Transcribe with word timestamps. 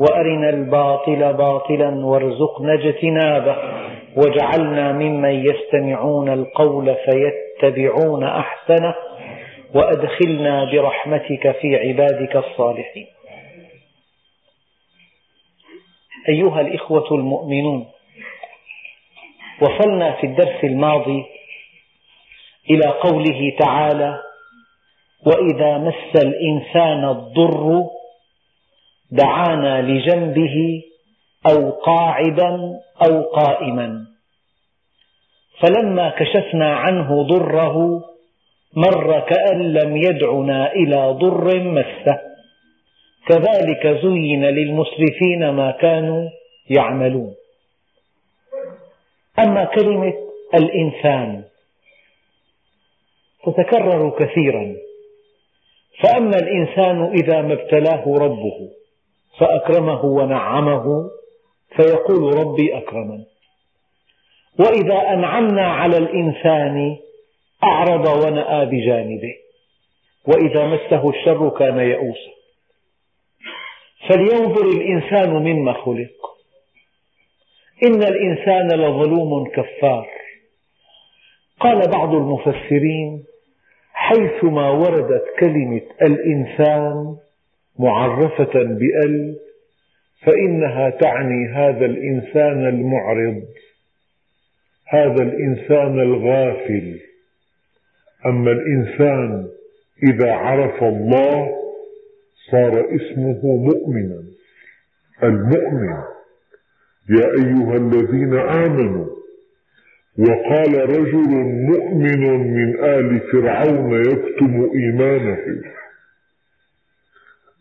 وأرنا 0.00 0.48
الباطل 0.50 1.32
باطلا 1.34 2.06
وارزقنا 2.06 2.72
اجتنابه 2.74 3.56
واجعلنا 4.16 4.92
ممن 4.92 5.46
يستمعون 5.46 6.28
القول 6.32 6.94
فيتبعون 7.04 8.24
أحسنه 8.24 8.94
وأدخلنا 9.74 10.64
برحمتك 10.72 11.50
في 11.60 11.76
عبادك 11.76 12.36
الصالحين. 12.36 13.06
أيها 16.28 16.60
الإخوة 16.60 17.08
المؤمنون 17.14 17.86
وصلنا 19.62 20.12
في 20.12 20.26
الدرس 20.26 20.64
الماضي 20.64 21.24
إلى 22.70 22.86
قوله 22.88 23.56
تعالى 23.58 24.22
وإذا 25.26 25.78
مس 25.78 26.22
الإنسان 26.24 27.04
الضر 27.04 27.80
دعانا 29.10 29.82
لجنبه 29.82 30.82
أو 31.50 31.70
قاعدا 31.70 32.80
أو 33.08 33.22
قائما. 33.22 34.06
فلما 35.60 36.08
كشفنا 36.08 36.76
عنه 36.76 37.22
ضره 37.22 38.04
مر 38.76 39.20
كأن 39.20 39.72
لم 39.72 39.96
يدعنا 39.96 40.72
إلى 40.72 41.10
ضر 41.10 41.60
مسه. 41.60 42.18
كذلك 43.26 43.86
زين 44.02 44.44
للمسرفين 44.44 45.50
ما 45.50 45.70
كانوا 45.70 46.28
يعملون. 46.70 47.34
أما 49.38 49.64
كلمة 49.64 50.14
الإنسان 50.54 51.44
تتكرر 53.46 54.10
كثيرا. 54.10 54.74
فأما 56.02 56.36
الإنسان 56.36 57.12
إذا 57.12 57.42
ما 57.42 57.52
ابتلاه 57.52 58.04
ربه 58.06 58.77
فأكرمه 59.38 60.04
ونعمه 60.04 61.10
فيقول 61.76 62.38
ربي 62.38 62.78
أكرمن 62.78 63.24
وإذا 64.58 65.12
أنعمنا 65.12 65.66
على 65.72 65.96
الإنسان 65.96 66.96
أعرض 67.64 68.24
ونأى 68.24 68.66
بجانبه 68.66 69.34
وإذا 70.26 70.66
مسه 70.66 71.10
الشر 71.10 71.48
كان 71.48 71.78
يئوسا. 71.78 72.30
فلينظر 74.08 74.64
الإنسان 74.64 75.30
مما 75.30 75.72
خلق. 75.72 76.36
إن 77.84 78.02
الإنسان 78.02 78.68
لظلوم 78.68 79.50
كفار. 79.50 80.08
قال 81.60 81.90
بعض 81.90 82.14
المفسرين 82.14 83.24
حيثما 83.92 84.70
وردت 84.70 85.24
كلمة 85.40 85.82
الإنسان 86.02 87.16
معرفة 87.78 88.52
بأل 88.62 89.36
فإنها 90.26 90.90
تعني 90.90 91.48
هذا 91.48 91.86
الإنسان 91.86 92.68
المعرض 92.68 93.42
هذا 94.88 95.22
الإنسان 95.22 96.00
الغافل. 96.00 97.00
أما 98.26 98.50
الإنسان 98.52 99.48
إذا 100.02 100.32
عرف 100.32 100.82
الله 100.82 101.48
صار 102.50 102.86
اسمه 102.96 103.40
مؤمنا. 103.44 104.22
المؤمن 105.22 106.02
يا 107.10 107.26
أيها 107.26 107.76
الذين 107.76 108.38
آمنوا 108.38 109.06
وقال 110.18 110.90
رجل 110.90 111.30
مؤمن 111.70 112.54
من 112.54 112.84
آل 112.84 113.20
فرعون 113.32 114.00
يكتم 114.00 114.70
إيمانه. 114.74 115.38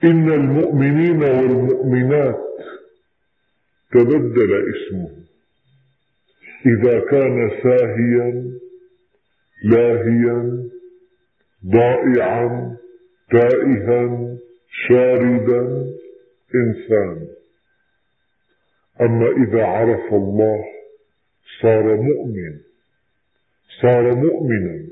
إن 0.04 0.34
المؤمنين 0.34 1.24
والمؤمنات 1.24 2.40
تبدل 3.92 4.52
اسمه. 4.74 5.10
إذا 6.66 7.00
كان 7.00 7.52
ساهيا 7.64 8.52
لاهيا 9.64 10.70
ضائعا 11.66 12.78
تائها 13.32 14.38
شاردا 14.88 15.86
إنسان. 16.56 17.28
أما 19.02 19.28
إذا 19.28 19.64
عرف 19.66 20.14
الله 20.14 20.66
صار 21.62 21.96
مؤمن 21.96 22.60
صار 23.82 24.16
مؤمنا. 24.16 24.88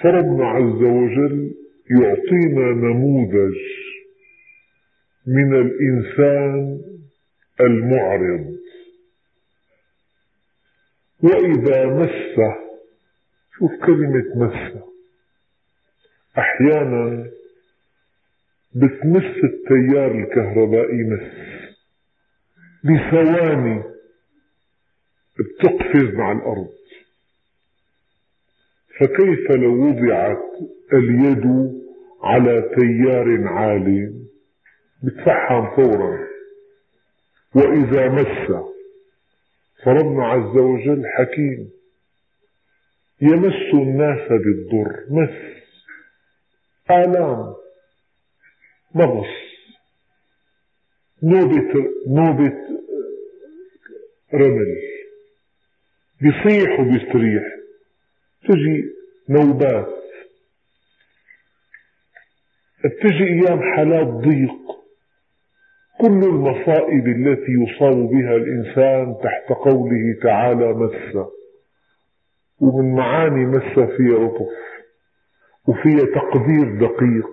فربنا 0.00 0.46
عز 0.46 0.82
وجل 0.82 1.54
يعطينا 1.90 2.66
نموذج 2.72 3.54
من 5.26 5.54
الإنسان 5.54 6.80
المعرض. 7.60 8.58
وإذا 11.22 11.86
مسه 11.86 12.54
شوف 13.58 13.70
كلمة 13.86 14.24
مسه 14.36 14.88
أحيانا 16.38 17.30
بتمس 18.74 19.44
التيار 19.44 20.10
الكهربائي 20.10 21.04
مس. 21.04 21.32
بثواني 22.84 23.82
بتقفز 25.38 26.14
مع 26.14 26.32
الأرض. 26.32 26.68
فكيف 28.98 29.50
لو 29.50 29.88
وضعت 29.88 30.44
اليد 30.92 31.77
على 32.22 32.62
تيار 32.76 33.48
عال 33.48 34.14
بتفحم 35.02 35.76
فورا. 35.76 36.28
وإذا 37.54 38.08
مس 38.08 38.64
فربنا 39.84 40.26
عز 40.26 40.56
وجل 40.56 41.02
حكيم. 41.06 41.70
يمس 43.20 43.74
الناس 43.74 44.28
بالضر. 44.28 45.04
مس. 45.10 45.58
آلام. 46.90 47.54
مغص. 48.94 49.34
نوبة 51.22 51.72
نوبة 52.06 52.58
رمل. 54.34 54.76
بيصيح 56.20 56.80
وبيستريح 56.80 57.42
تجي 58.48 58.84
نوبات. 59.28 59.97
بتجي 62.84 63.24
أيام 63.24 63.62
حالات 63.74 64.06
ضيق. 64.06 64.58
كل 66.00 66.24
المصائب 66.24 67.06
التي 67.06 67.52
يصاب 67.52 67.96
بها 67.96 68.36
الإنسان 68.36 69.16
تحت 69.22 69.58
قوله 69.58 70.16
تعالى 70.22 70.72
مس. 70.74 71.16
ومن 72.60 72.94
معاني 72.94 73.46
مس 73.46 73.72
فيها 73.72 74.18
لطف 74.18 74.48
وفيها 75.66 76.04
تقدير 76.14 76.74
دقيق 76.80 77.28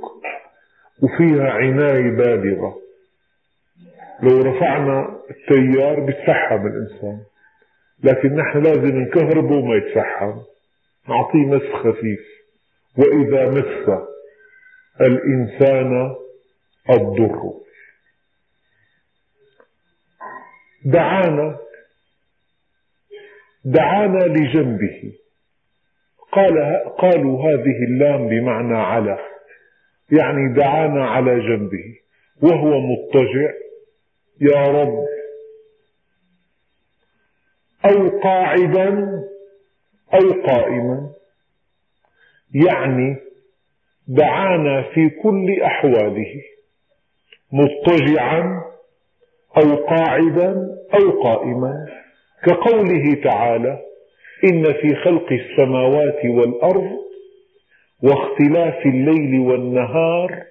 وفيها 1.03 1.51
عناية 1.51 2.11
بالغة. 2.11 2.75
لو 4.23 4.41
رفعنا 4.41 5.19
التيار 5.29 5.99
بيتفحم 5.99 6.67
الإنسان 6.67 7.19
لكن 8.03 8.35
نحن 8.35 8.57
لازم 8.63 8.97
نكهربه 8.99 9.55
وما 9.55 9.75
يتفحم 9.75 10.33
نعطيه 11.09 11.45
مس 11.45 11.71
خفيف. 11.83 12.25
وإذا 12.97 13.49
مس 13.49 13.89
الإنسان 15.01 16.15
الضر. 16.89 17.53
دعانا 20.85 21.59
دعانا 23.65 24.19
لجنبه. 24.19 25.13
قال 26.31 26.83
قالوا 26.97 27.41
هذه 27.41 27.83
اللام 27.87 28.27
بمعنى 28.27 28.77
على. 28.77 29.19
يعني 30.11 30.53
دعانا 30.53 31.07
على 31.07 31.39
جنبه. 31.39 31.95
وهو 32.41 32.79
مضطجع. 32.79 33.51
يا 34.41 34.67
رب. 34.67 35.05
أو 37.85 38.19
قاعدا 38.19 39.21
أو 40.13 40.41
قائما. 40.41 41.11
يعني 42.53 43.24
دعانا 44.07 44.81
في 44.81 45.09
كل 45.09 45.61
أحواله 45.61 46.33
مضطجعا 47.53 48.61
أو 49.57 49.75
قاعدا 49.75 50.55
أو 50.93 51.21
قائما. 51.23 51.73
كقوله 52.45 53.13
تعالى 53.23 53.79
إن 54.51 54.63
في 54.63 54.95
خلق 54.95 55.31
السماوات 55.31 56.25
والأرض 56.25 56.91
واختلاف 58.03 58.85
الليل 58.85 59.39
والنهار 59.39 60.43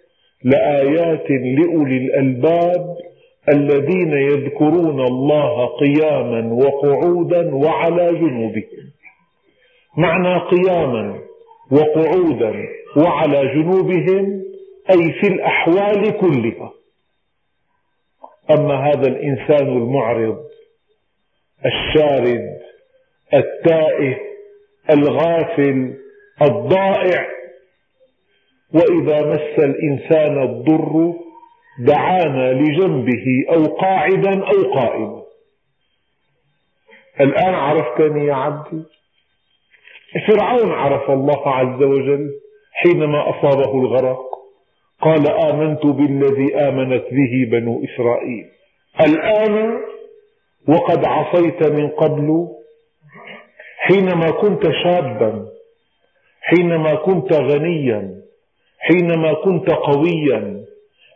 لآيات 0.45 1.31
لأولي 1.31 1.97
الألباب 1.97 2.97
الذين 3.49 4.13
يذكرون 4.13 5.01
الله 5.01 5.67
قياما 5.67 6.53
وقعودا 6.55 7.55
وعلى 7.55 8.15
جنوبهم 8.15 8.85
معنى 9.97 10.39
قياما 10.39 11.19
وقعودا 11.73 12.55
وعلى 12.97 13.55
جنوبهم 13.55 14.45
أي 14.91 15.13
في 15.13 15.27
الأحوال 15.27 16.19
كلها. 16.21 16.73
أما 18.51 18.75
هذا 18.75 19.09
الإنسان 19.09 19.69
المعرض 19.69 20.45
الشارد 21.67 22.61
التائه 23.35 24.19
الغافل 24.91 25.95
الضائع 26.43 27.27
وإذا 28.75 29.27
مس 29.31 29.59
الإنسان 29.65 30.43
الضر 30.43 31.15
دعانا 31.79 32.53
لجنبه 32.53 33.25
أو 33.51 33.65
قاعدا 33.65 34.45
أو 34.45 34.73
قائما. 34.75 35.23
الآن 37.21 37.55
عرفتني 37.55 38.27
يا 38.27 38.35
عبدي؟ 38.35 38.83
فرعون 40.29 40.73
عرف 40.73 41.11
الله 41.11 41.49
عز 41.49 41.83
وجل؟ 41.83 42.44
حينما 42.75 43.31
أصابه 43.31 43.81
الغرق 43.81 44.35
قال 45.01 45.29
آمنت 45.29 45.87
بالذي 45.87 46.57
آمنت 46.57 47.05
به 47.11 47.49
بنو 47.51 47.85
إسرائيل. 47.85 48.47
الآن 49.01 49.81
وقد 50.69 51.05
عصيت 51.05 51.67
من 51.67 51.89
قبل 51.89 52.49
حينما 53.79 54.31
كنت 54.31 54.63
شابا 54.85 55.47
حينما 56.41 56.95
كنت 56.95 57.33
غنيا 57.33 58.23
حينما 58.79 59.33
كنت 59.33 59.71
قويا 59.71 60.65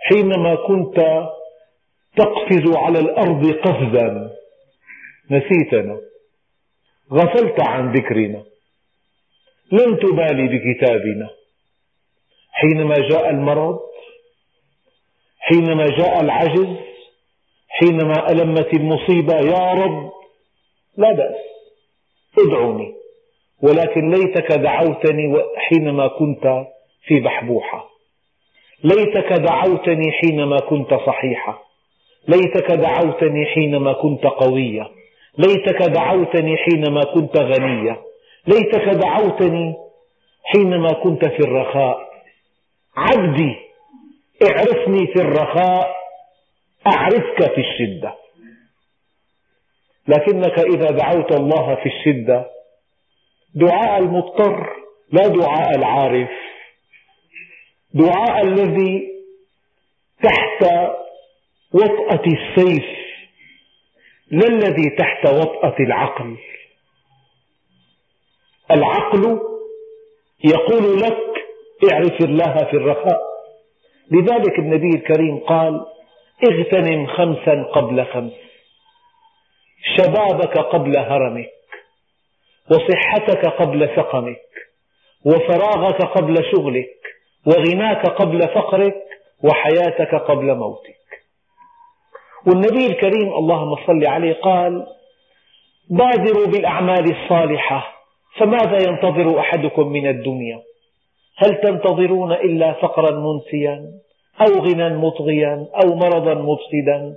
حينما 0.00 0.55
كنت 0.55 0.96
تقفز 2.16 2.76
على 2.76 2.99
الأرض 2.99 3.50
قفزا. 3.50 4.31
نسيتنا. 5.31 6.00
غفلت 7.12 7.60
عن 7.60 7.93
ذكرنا. 7.93 8.43
لم 9.72 9.96
تبالي 9.96 10.49
بكتابنا. 10.49 11.38
حينما 12.60 12.94
جاء 13.10 13.31
المرض 13.31 13.78
حينما 15.38 15.87
جاء 15.87 16.20
العجز 16.20 16.76
حينما 17.69 18.31
ألمت 18.32 18.75
المصيبة 18.75 19.34
يا 19.37 19.72
رب 19.75 20.10
لا 20.96 21.12
بأس 21.12 21.37
ادعوني 22.46 22.94
ولكن 23.62 24.10
ليتك 24.10 24.52
دعوتني 24.52 25.34
حينما 25.69 26.08
كنت 26.08 26.64
في 27.06 27.20
بحبوحة 27.20 27.88
ليتك 28.84 29.32
دعوتني 29.32 30.12
حينما 30.12 30.56
كنت 30.56 30.94
صحيحة 30.94 31.62
ليتك 32.28 32.72
دعوتني 32.72 33.46
حينما 33.46 33.93
كنت 33.93 34.26
قوية 34.26 34.90
ليتك 35.38 35.82
دعوتني 35.82 36.56
حينما 36.56 37.05
كنت 37.14 37.37
غنية 37.37 38.00
ليتك 38.46 38.88
دعوتني 38.88 39.75
حينما 40.44 40.88
كنت 40.93 41.25
في 41.25 41.38
الرخاء. 41.40 42.07
عبدي 42.99 43.56
اعرفني 44.43 45.06
في 45.06 45.21
الرخاء 45.21 45.97
أعرفك 46.87 47.55
في 47.55 47.61
الشدة. 47.61 48.15
لكنك 50.09 50.59
إذا 50.59 50.91
دعوت 50.91 51.33
الله 51.33 51.75
في 51.75 51.87
الشدة 51.87 52.50
دعاء 53.55 53.99
المضطر 53.99 54.77
لا 55.12 55.29
دعاء 55.29 55.77
العارف. 55.77 56.31
دعاء 57.95 58.43
الذي 58.43 59.09
تحت 60.23 60.62
وطأة 61.73 62.23
السيف 62.27 62.85
لا 64.31 64.47
الذي 64.47 64.91
تحت 64.99 65.27
وطأة 65.27 65.77
العقل. 65.81 66.37
العقل 68.71 69.41
يقول 70.44 71.01
لك 71.01 71.28
اعرف 71.93 72.21
الله 72.21 72.55
في 72.71 72.77
الرخاء. 72.77 73.21
لذلك 74.11 74.59
النبي 74.59 74.89
الكريم 74.97 75.39
قال 75.39 75.87
اغتنم 76.51 77.07
خمسا 77.07 77.63
قبل 77.63 78.05
خمس. 78.05 78.33
شبابك 79.97 80.59
قبل 80.59 80.97
هرمك 80.97 81.51
وصحتك 82.71 83.47
قبل 83.47 83.89
سقمك 83.97 84.41
وفراغك 85.25 86.03
قبل 86.03 86.35
شغلك 86.53 86.99
وغناك 87.47 88.07
قبل 88.07 88.49
فقرك 88.49 88.97
وحياتك 89.45 90.15
قبل 90.15 90.55
موتك. 90.55 90.99
والنبي 92.47 92.87
الكريم 92.87 93.33
اللهم 93.33 93.77
صل 93.87 94.07
عليه 94.07 94.35
قال 94.35 94.87
بادروا 95.91 96.47
بالأعمال 96.47 97.17
الصالحة 97.17 97.93
فماذا 98.37 98.89
ينتظر 98.89 99.41
أحدكم 99.41 99.89
من 99.89 100.07
الدنيا؟ 100.07 100.63
هل 101.38 101.61
تنتظرون 101.61 102.32
إلا 102.32 102.73
فقرا 102.73 103.11
منسيا 103.11 103.93
أو 104.40 104.64
غنى 104.64 104.96
مطغيا 104.96 105.67
أو 105.85 105.94
مرضا 105.94 106.35
مفسدا 106.35 107.17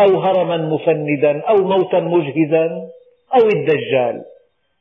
أو 0.00 0.20
هرما 0.20 0.56
مفندا 0.56 1.40
أو 1.40 1.56
موتا 1.56 2.00
مجهزا 2.00 2.88
أو 3.34 3.48
الدجال؟ 3.54 4.24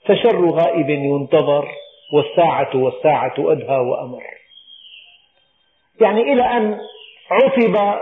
فشر 0.06 0.50
غائب 0.50 0.90
ينتظر 0.90 1.68
والساعة 2.14 2.70
والساعة 2.76 3.34
أدهى 3.40 3.78
وأمر. 3.78 4.24
يعني 6.02 6.22
إلى 6.22 6.44
أن 6.44 6.80
عصب 7.32 8.02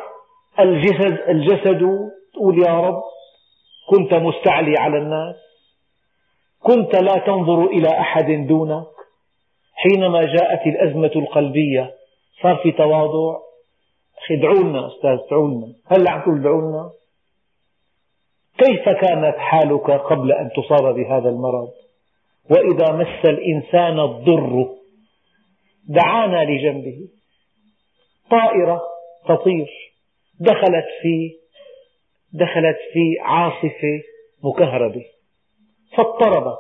الجسد, 0.59 1.19
الجسد 1.29 1.87
تقول 2.33 2.67
يا 2.67 2.79
رب 2.79 3.01
كنت 3.89 4.13
مستعلي 4.13 4.73
على 4.79 4.97
الناس 4.97 5.35
كنت 6.59 6.95
لا 6.95 7.19
تنظر 7.19 7.65
إلى 7.65 7.89
أحد 7.89 8.47
دونك 8.47 8.98
حينما 9.83 10.21
جاءت 10.21 10.67
الأزمة 10.67 11.11
القلبية 11.15 11.95
صار 12.41 12.55
في 12.63 12.71
تواضع. 12.71 13.39
ادعوا 14.31 14.63
لنا 14.63 14.87
أستاذ 14.87 15.09
ادعوا 15.09 15.47
لنا. 15.47 15.73
هلا 15.85 16.11
عم 16.11 16.21
تقول 16.21 16.39
ادعوا 16.39 16.61
لنا؟ 16.61 16.91
كيف 18.57 18.89
كانت 18.89 19.37
حالك 19.37 19.91
قبل 19.91 20.31
أن 20.31 20.49
تصاب 20.55 20.95
بهذا 20.95 21.29
المرض؟ 21.29 21.71
وإذا 22.49 22.91
مس 22.95 23.29
الإنسان 23.29 23.99
الضر 23.99 24.69
دعانا 25.89 26.43
لجنبه. 26.43 27.07
طائرة 28.31 28.81
تطير. 29.27 29.67
دخلت 30.39 30.85
في 31.01 31.31
دخلت 32.33 32.77
في 32.93 33.19
عاصفة 33.21 34.01
مكهربة. 34.43 35.05
فاضطربت 35.97 36.57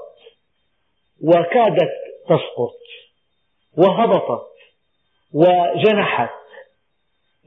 وكادت 1.23 1.91
تسقط. 2.25 2.79
وهبطت 3.79 4.47
وجنحت. 5.33 6.29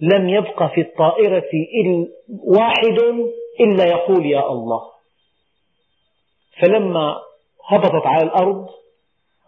لم 0.00 0.28
يبق 0.28 0.74
في 0.74 0.80
الطائرة 0.80 1.50
واحد 2.44 2.98
إلا 3.60 3.84
يقول 3.84 4.26
يا 4.26 4.52
الله. 4.52 4.82
فلما 6.62 7.16
هبطت 7.68 8.06
على 8.06 8.22
الأرض 8.22 8.66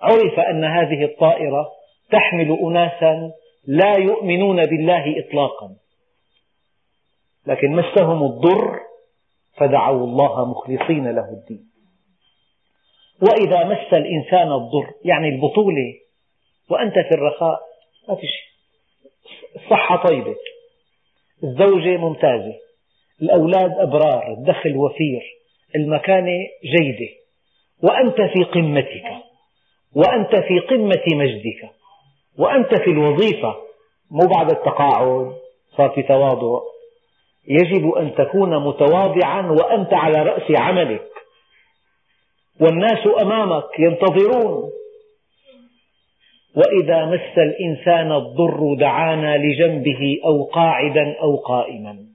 عرف 0.01 0.39
أن 0.39 0.65
هذه 0.65 1.05
الطائرة 1.05 1.71
تحمل 2.11 2.59
أناسا 2.63 3.33
لا 3.67 3.97
يؤمنون 3.99 4.63
بالله 4.63 5.21
إطلاقا. 5.21 5.71
لكن 7.47 7.73
مسهم 7.73 8.23
الضر 8.23 8.81
فدعوا 9.57 10.07
الله 10.07 10.45
مخلصين 10.51 11.11
له 11.11 11.29
الدين. 11.31 11.65
وإذا 13.23 13.65
مس 13.65 13.93
الإنسان 13.93 14.53
الضر 14.53 14.93
يعني 15.05 15.29
البطولة 15.29 16.04
وأنت 16.71 16.95
في 16.95 17.15
الرخاء 17.15 17.61
ما 18.09 18.15
في 18.15 18.27
شيء. 18.27 18.55
الصحة 19.57 20.09
طيبة. 20.09 20.37
الزوجة 21.45 21.97
ممتازة. 21.97 22.55
الأولاد 23.23 23.73
أبرار. 23.79 24.33
الدخل 24.33 24.77
وفير. 24.77 25.23
المكانة 25.77 26.39
جيدة. 26.65 27.13
وأنت 27.83 28.17
في 28.17 28.45
قمتك. 28.45 29.05
وأنت 29.95 30.37
في 30.37 30.61
قمة 30.61 31.05
مجدك. 31.13 31.71
وأنت 32.39 32.75
في 32.75 32.91
الوظيفة. 32.91 33.57
مو 34.11 34.27
بعد 34.27 34.51
التقاعد. 34.51 35.37
صار 35.77 35.91
في 35.91 36.03
تواضع. 36.03 36.61
يجب 37.49 37.91
أن 37.91 38.15
تكون 38.15 38.67
متواضعا 38.67 39.51
وأنت 39.51 39.95
على 39.95 40.23
رأس 40.23 40.61
عملك. 40.61 41.11
والناس 42.61 43.07
أمامك 43.23 43.65
ينتظرون. 43.79 44.71
وإذا 46.57 47.05
مس 47.05 47.39
الإنسان 47.39 48.13
الضر 48.13 48.75
دعانا 48.79 49.37
لجنبه 49.37 50.21
أو 50.25 50.45
قاعدا 50.45 51.17
أو 51.23 51.37
قائما. 51.37 52.07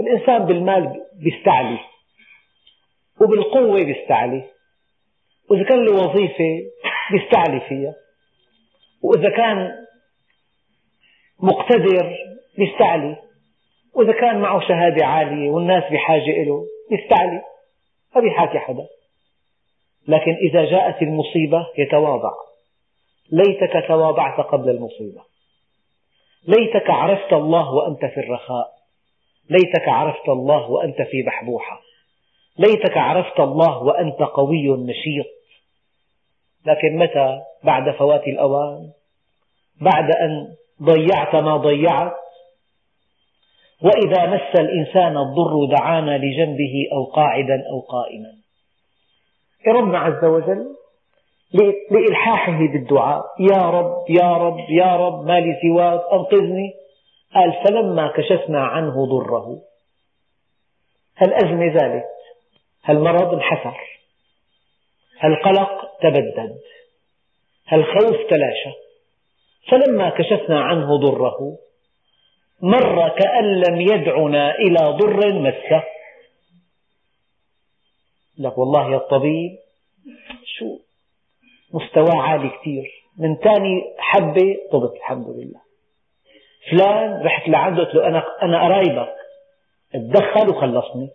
الإنسان 0.00 0.46
بالمال 0.46 1.00
بيستعلي 1.22 1.78
وبالقوة 3.20 3.84
بيستعلي 3.84 4.44
وإذا 5.50 5.64
كان 5.64 5.84
له 5.84 5.92
وظيفة 5.92 6.62
بيستعلي 7.10 7.60
فيها 7.60 7.94
وإذا 9.02 9.30
كان 9.30 9.70
مقتدر 11.42 12.16
بيستعلي 12.58 13.16
وإذا 13.94 14.12
كان 14.12 14.40
معه 14.40 14.60
شهادة 14.68 15.06
عالية 15.06 15.50
والناس 15.50 15.92
بحاجة 15.92 16.42
له 16.44 16.64
يستعلي 16.90 17.42
ما 18.14 18.20
بيحاكي 18.20 18.58
حدا. 18.58 18.86
لكن 20.08 20.32
إذا 20.50 20.64
جاءت 20.64 21.02
المصيبة 21.02 21.66
يتواضع. 21.78 22.32
ليتك 23.32 23.88
تواضعت 23.88 24.40
قبل 24.40 24.70
المصيبة. 24.70 25.22
ليتك 26.48 26.90
عرفت 26.90 27.32
الله 27.32 27.74
وأنت 27.74 28.04
في 28.04 28.20
الرخاء. 28.20 28.68
ليتك 29.50 29.88
عرفت 29.88 30.28
الله 30.28 30.70
وأنت 30.70 31.02
في 31.02 31.22
بحبوحة. 31.22 31.80
ليتك 32.58 32.96
عرفت 32.96 33.40
الله 33.40 33.82
وأنت 33.82 34.22
قوي 34.22 34.68
نشيط. 34.68 35.26
لكن 36.66 36.96
متى؟ 36.96 37.40
بعد 37.64 37.90
فوات 37.90 38.22
الأوان. 38.26 38.90
بعد 39.80 40.10
أن 40.10 40.54
ضيعت 40.82 41.36
ما 41.36 41.56
ضيعت. 41.56 42.12
وإذا 43.82 44.26
مس 44.26 44.60
الإنسان 44.60 45.16
الضر 45.16 45.76
دعانا 45.76 46.18
لجنبه 46.18 46.88
أو 46.92 47.04
قاعدا 47.04 47.62
أو 47.72 47.80
قائما. 47.80 48.32
ربنا 49.68 49.98
عز 49.98 50.24
وجل 50.24 50.77
لإلحاحه 51.90 52.58
بالدعاء. 52.58 53.24
يا 53.40 53.70
رب 53.70 54.10
يا 54.10 54.36
رب 54.36 54.70
يا 54.70 54.96
رب 54.96 55.26
ما 55.26 55.40
لي 55.40 55.54
سواك 55.62 56.00
أنقذني. 56.12 56.74
قال 57.34 57.52
فلما 57.64 58.12
كشفنا 58.16 58.64
عنه 58.64 59.06
ضره. 59.06 59.60
الأزمة 61.22 61.78
زالت 61.78 62.04
المرض 62.88 63.34
انحسر 63.34 63.76
القلق 65.24 65.98
تبدد؟ 66.02 66.58
الخوف 67.72 68.16
تلاشى؟ 68.30 68.72
فلما 69.68 70.10
كشفنا 70.10 70.60
عنه 70.60 70.96
ضره 70.96 71.58
مر 72.62 73.08
كأن 73.08 73.60
لم 73.60 73.80
يدعنا 73.80 74.54
إلى 74.54 74.76
ضر 74.76 75.32
مسه. 75.32 75.82
لك 78.38 78.58
والله 78.58 78.90
يا 78.90 78.96
الطبيب 78.96 79.58
شو 80.44 80.78
مستواه 81.72 82.22
عالي 82.22 82.48
كثير 82.48 82.84
من 83.18 83.36
ثاني 83.36 83.94
حبة 83.98 84.56
طبت 84.72 84.96
الحمد 84.96 85.26
لله. 85.28 85.60
فلان 86.70 87.26
رحت 87.26 87.48
لعنده 87.48 87.84
قلت 87.84 87.94
له 87.94 88.08
أنا 88.08 88.24
أنا 88.42 88.64
قرايبك. 88.64 89.14
تدخل 89.92 90.48
وخلصني. 90.48 91.10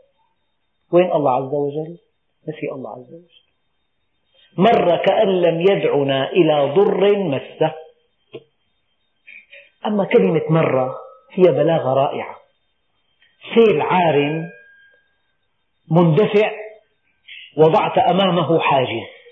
وين 0.91 1.11
الله 1.11 1.31
عز 1.31 1.53
وجل؟ 1.53 1.97
نسي 2.47 2.71
الله 2.71 2.89
عز 2.89 3.13
وجل. 3.13 3.43
مر 4.57 4.97
كأن 4.97 5.41
لم 5.41 5.61
يدعنا 5.61 6.29
إلى 6.29 6.73
ضر 6.75 7.17
مسه. 7.17 7.73
أما 9.85 10.05
كلمة 10.05 10.41
مرة 10.49 10.95
هي 11.31 11.43
بلاغة 11.43 11.93
رائعة. 11.93 12.35
سيل 13.55 13.81
عار 13.81 14.49
مندفع 15.91 16.51
وضعت 17.57 17.97
أمامه 17.97 18.59
حاجز. 18.59 19.22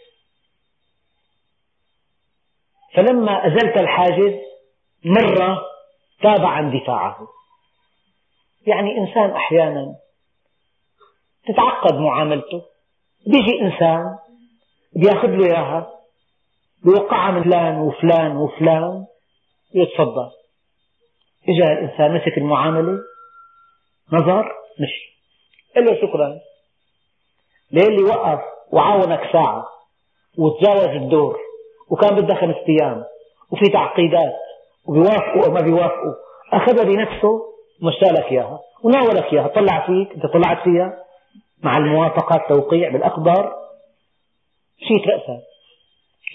فلما 2.95 3.47
أزلت 3.47 3.77
الحاجز 3.77 4.33
مر 5.05 5.57
تاب 6.21 6.45
عن 6.45 6.79
دفاعه. 6.79 7.27
يعني 8.67 8.97
إنسان 8.97 9.31
أحيانا 9.31 9.95
تتعقد 11.47 11.93
معاملته. 11.93 12.61
بيجي 13.27 13.61
إنسان 13.61 14.17
بياخذ 14.95 15.27
له 15.27 15.45
إياها 15.45 15.91
بيوقعها 16.85 17.31
من 17.31 17.43
فلان 17.43 17.77
وفلان 17.77 18.37
وفلان 18.37 19.05
يتفضل 19.75 20.31
إجا 21.49 21.71
الإنسان 21.73 22.15
مسك 22.15 22.37
المعاملة 22.37 22.99
نظر 24.13 24.51
مشي. 24.79 25.11
قال 25.75 25.85
له 25.85 26.01
شكرا. 26.01 26.39
ليه 27.71 28.03
وقف 28.03 28.39
وعاونك 28.71 29.29
ساعة 29.33 29.65
وتجاوز 30.37 30.95
الدور. 30.95 31.39
وكان 31.91 32.15
بدها 32.15 32.35
خمس 32.35 32.55
أيام 32.69 33.03
وفي 33.51 33.71
تعقيدات 33.73 34.33
وبيوافقوا 34.85 35.45
أو 35.45 35.51
ما 35.51 35.61
بيوافقوا. 35.61 36.13
أخذها 36.53 36.83
بنفسه 36.83 37.41
ومشالك 37.81 38.31
إياها 38.31 38.59
وناولك 38.83 39.33
إياها. 39.33 39.47
طلع 39.47 39.85
فيك 39.87 40.13
أنت 40.15 40.25
طلعت 40.25 40.63
فيها 40.63 41.03
مع 41.63 41.77
الموافقة 41.77 42.35
التوقيع 42.35 42.89
بالأقدار 42.89 43.55
شيت 44.79 45.07
رأسك 45.07 45.43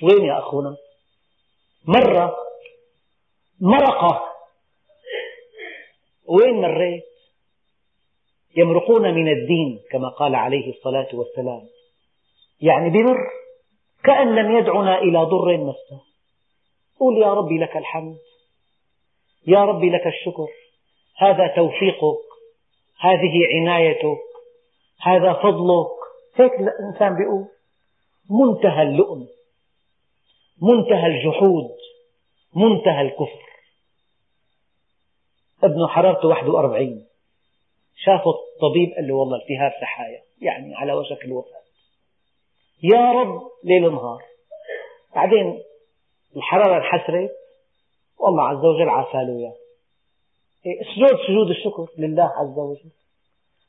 وين 0.02 0.24
يا 0.24 0.38
أخونا؟ 0.38 0.76
مرة 1.86 2.36
مرقة. 3.60 4.22
وين 6.28 6.60
مريت؟ 6.60 7.04
يمرقون 8.56 9.14
من 9.14 9.28
الدين 9.28 9.80
كما 9.90 10.08
قال 10.08 10.34
عليه 10.34 10.72
الصلاة 10.72 11.08
والسلام. 11.14 11.62
يعني 12.60 12.90
بمر. 12.90 13.16
كأن 14.06 14.34
لم 14.34 14.58
يدعنا 14.58 14.98
إلى 14.98 15.18
ضر 15.18 15.56
مسه 15.56 16.06
قول 17.00 17.22
يا 17.22 17.34
ربي 17.34 17.58
لك 17.58 17.76
الحمد. 17.76 18.18
يا 19.46 19.64
ربي 19.64 19.90
لك 19.90 20.06
الشكر. 20.06 20.48
هذا 21.16 21.46
توفيقك. 21.56 22.26
هذه 23.00 23.46
عنايتك. 23.54 24.22
هذا 25.02 25.32
فضلك. 25.32 25.96
هيك 26.36 26.52
الإنسان 26.52 27.16
بيقول. 27.16 27.46
منتهى 28.30 28.82
اللؤم. 28.82 29.28
منتهى 30.62 31.06
الجحود. 31.06 31.76
منتهى 32.56 33.02
الكفر. 33.02 33.46
ابنه 35.62 35.88
حرارته 35.88 36.28
41 36.28 37.06
شافه 37.96 38.30
الطبيب 38.30 38.94
قال 38.96 39.08
له 39.08 39.14
والله 39.14 39.36
التهاب 39.36 39.72
سحايا. 39.80 40.22
يعني 40.40 40.74
على 40.74 40.92
وشك 40.92 41.24
الوفاة. 41.24 41.65
يا 42.82 43.12
رب 43.12 43.42
ليل 43.64 43.92
نهار. 43.92 44.22
بعدين 45.14 45.62
الحرارة 46.36 46.76
انحسرت. 46.76 47.30
والله 48.18 48.42
عز 48.48 48.64
وجل 48.64 48.88
عافاله 48.88 49.38
إياه 49.38 49.54
اسجد 50.66 51.18
سجود 51.26 51.50
الشكر 51.50 51.86
لله 51.98 52.24
عز 52.24 52.58
وجل. 52.58 52.90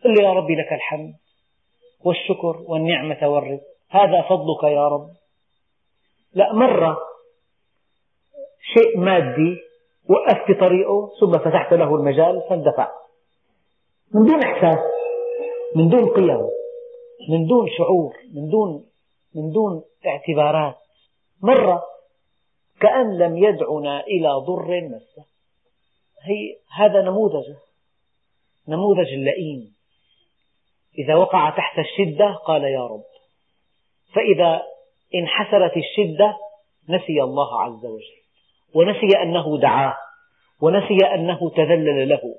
قل 0.03 0.13
له 0.13 0.23
يا 0.23 0.33
ربي 0.33 0.55
لك 0.55 0.73
الحمد 0.73 1.13
والشكر 2.05 2.63
والنعمة 2.67 3.27
والرزق. 3.27 3.63
هذا 3.89 4.21
فضلك 4.21 4.63
يا 4.63 4.87
رب. 4.87 5.09
لا 6.33 6.53
مرة 6.53 6.97
شيء 8.73 8.97
مادي 8.97 9.57
وقفت 10.09 10.59
طريقه 10.59 11.11
ثم 11.19 11.31
فتحت 11.31 11.73
له 11.73 11.95
المجال 11.95 12.41
فاندفع. 12.49 12.91
من 14.13 14.25
دون 14.25 14.43
إحساس 14.43 14.79
من 15.75 15.89
دون 15.89 16.09
قيم 16.09 16.49
من 17.29 17.47
دون 17.47 17.69
شعور 17.77 18.13
من 18.33 18.49
دون 18.49 18.87
من 19.38 19.51
دون 19.51 19.84
اعتبارات. 20.06 20.75
مرة 21.44 21.84
كأن 22.82 23.17
لم 23.17 23.38
يدعنا 23.38 24.03
إلى 24.03 24.29
ضر 24.48 24.82
مسه. 24.82 25.25
هي 26.24 26.56
هذا 26.77 27.01
نموذج 27.01 27.56
نموذج 28.67 29.13
اللئيم. 29.13 29.74
إذا 31.00 31.15
وقع 31.15 31.50
تحت 31.50 31.79
الشدة 31.79 32.34
قال 32.34 32.63
يا 32.63 32.86
رب. 32.86 33.03
فإذا 34.13 34.63
انحسرت 35.15 35.77
الشدة 35.77 36.38
نسي 36.89 37.22
الله 37.22 37.62
عز 37.62 37.86
وجل. 37.86 38.17
ونسي 38.75 39.17
أنه 39.24 39.60
دعاه. 39.60 39.98
ونسي 40.62 41.06
أنه 41.13 41.50
تذلل 41.50 42.10
له. 42.10 42.36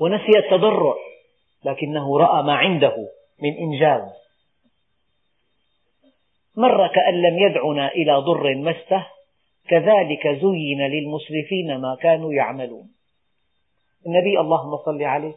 ونسي 0.00 0.38
التضرع. 0.38 0.94
لكنه 1.64 2.18
رأى 2.18 2.42
ما 2.42 2.54
عنده 2.54 2.96
من 3.42 3.56
إنجاز. 3.58 4.20
مر 6.56 6.88
كأن 6.88 7.22
لم 7.22 7.38
يدعنا 7.38 7.88
إلى 7.88 8.16
ضر 8.16 8.54
مسه 8.54 9.06
كذلك 9.68 10.28
زين 10.28 10.86
للمسرفين 10.86 11.76
ما 11.80 11.96
كانوا 12.02 12.32
يعملون. 12.32 12.90
النبي 14.06 14.40
اللهم 14.40 14.76
صل 14.76 15.02
عليه 15.02 15.34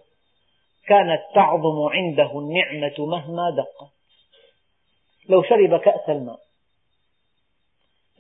كانت 0.88 1.22
تعظم 1.36 1.82
عنده 1.90 2.40
النعمة 2.40 2.94
مهما 2.98 3.50
دقت. 3.50 3.92
لو 5.30 5.44
شرب 5.44 5.80
كأس 5.80 6.10
الماء 6.10 6.40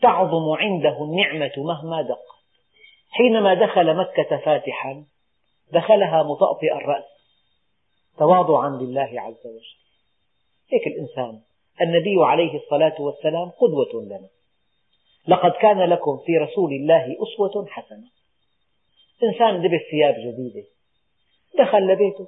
تعظم 0.01 0.49
عنده 0.51 1.03
النعمة 1.03 1.53
مهما 1.57 2.01
دقت. 2.01 2.33
حينما 3.11 3.53
دخل 3.53 3.95
مكة 3.95 4.37
فاتحا 4.37 5.03
دخلها 5.71 6.23
مطأطئ 6.23 6.73
الرأس 6.73 7.03
تواضعا 8.17 8.69
لله 8.69 9.21
عز 9.21 9.47
وجل. 9.47 9.77
هيك 10.71 10.87
الإنسان 10.87 11.41
النبي 11.81 12.15
عليه 12.19 12.57
الصلاة 12.57 13.01
والسلام 13.01 13.49
قدوة 13.49 14.03
لنا. 14.03 14.29
لقد 15.27 15.51
كان 15.51 15.89
لكم 15.89 16.17
في 16.25 16.37
رسول 16.37 16.73
الله 16.73 17.15
أسوة 17.23 17.65
حسنة. 17.67 18.07
إنسان 19.23 19.55
لبس 19.65 19.81
ثياب 19.91 20.15
جديدة. 20.15 20.67
دخل 21.59 21.87
لبيته. 21.87 22.27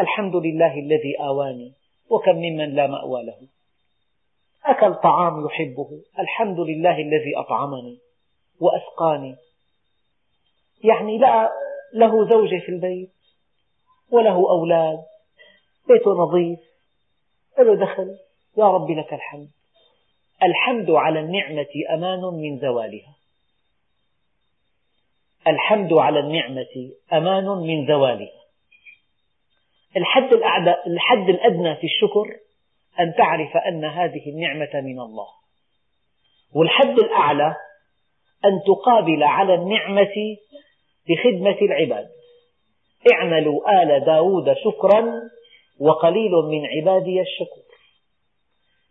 الحمد 0.00 0.36
لله 0.36 0.78
الذي 0.78 1.20
آواني 1.20 1.72
وكم 2.10 2.36
ممن 2.36 2.74
لا 2.74 2.86
مأوى 2.86 3.22
له. 3.22 3.48
أكل 4.64 4.94
طعام 4.94 5.46
يحبه. 5.46 6.02
الحمد 6.18 6.60
لله 6.60 6.98
الذي 6.98 7.36
أطعمني 7.36 7.98
وأسقاني. 8.60 9.36
يعني 10.84 11.18
لا 11.18 11.52
له 11.94 12.30
زوجة 12.30 12.58
في 12.58 12.68
البيت 12.68 13.12
وله 14.10 14.50
أولاد. 14.50 14.98
بيته 15.88 16.10
نظيف. 16.10 16.58
له 17.58 17.74
دخل. 17.74 18.18
يا 18.58 18.64
رب 18.64 18.90
لك 18.90 19.12
الحمد. 19.12 19.48
الحمد 20.42 20.90
على 20.90 21.20
النعمة 21.20 21.66
أمان 21.90 22.20
من 22.20 22.58
زوالها. 22.58 23.14
الحمد 25.46 25.92
على 25.92 26.20
النعمة 26.20 26.92
أمان 27.12 27.44
من 27.44 27.86
زوالها. 27.86 28.42
الحد, 29.96 30.32
الحد 30.86 31.28
الأدنى 31.28 31.76
في 31.76 31.84
الشكر 31.84 32.36
أن 33.00 33.14
تعرف 33.18 33.56
أن 33.56 33.84
هذه 33.84 34.30
النعمة 34.30 34.80
من 34.80 35.00
الله. 35.00 35.28
والحد 36.54 36.98
الأعلى 36.98 37.56
أن 38.44 38.60
تقابل 38.66 39.22
على 39.22 39.54
النعمة 39.54 40.14
بخدمة 41.08 41.58
العباد. 41.62 42.08
اعملوا 43.12 43.82
آل 43.82 44.04
داود 44.04 44.54
شكرا 44.64 45.12
وقليل 45.80 46.32
من 46.32 46.66
عبادي 46.66 47.20
الشكور. 47.20 47.71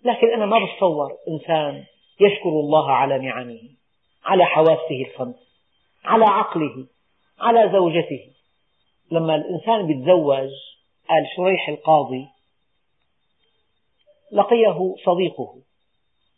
لكن 0.05 0.34
أنا 0.34 0.46
ما 0.46 0.65
بتصور 0.65 1.17
إنسان 1.27 1.84
يشكر 2.20 2.50
الله 2.50 2.91
على 2.91 3.17
نعمه 3.17 3.62
على 4.24 4.46
حواسه 4.46 5.05
الخمس 5.08 5.51
على 6.05 6.25
عقله 6.25 6.88
على 7.39 7.72
زوجته. 7.74 8.31
لما 9.12 9.36
الإنسان 9.36 9.89
يتزوج 9.89 10.50
قال 11.10 11.27
شريح 11.36 11.70
القاضي 11.70 12.27
لقيه 14.31 14.96
صديقه 15.05 15.55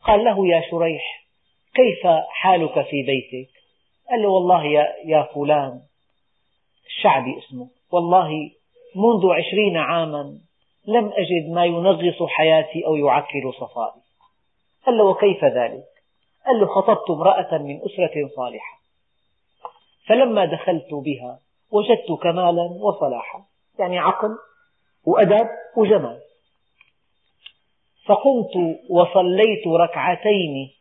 قال 0.03 0.23
له 0.23 0.47
يا 0.47 0.63
شريح 0.71 1.25
كيف 1.75 2.07
حالك 2.29 2.73
في 2.73 3.03
بيتك؟ 3.03 3.49
قال 4.09 4.21
له 4.21 4.29
والله 4.29 4.65
يا, 4.65 4.87
يا 5.05 5.29
فلان 5.35 5.81
الشعبي 6.85 7.37
اسمه 7.37 7.69
والله 7.91 8.29
منذ 8.95 9.33
عشرين 9.33 9.77
عاما 9.77 10.39
لم 10.87 11.13
أجد 11.17 11.49
ما 11.49 11.65
ينغص 11.65 12.23
حياتي 12.29 12.85
أو 12.85 12.95
يعكر 12.95 13.51
صفائي. 13.59 14.01
قال 14.85 14.97
له 14.97 15.03
وكيف 15.03 15.43
ذلك؟ 15.45 15.83
قال 16.45 16.59
له 16.59 16.67
خطبت 16.67 17.09
امرأة 17.09 17.57
من 17.57 17.81
أسرة 17.81 18.29
صالحة. 18.35 18.79
فلما 20.07 20.45
دخلت 20.45 20.93
بها 20.93 21.39
وجدت 21.71 22.21
كمالا 22.23 22.63
وصلاحا. 22.81 23.43
يعني 23.79 23.99
عقل 23.99 24.37
وأدب 25.05 25.47
وجمال. 25.77 26.19
فقمت 28.05 28.79
وصليت 28.89 29.67
ركعتين. 29.67 30.71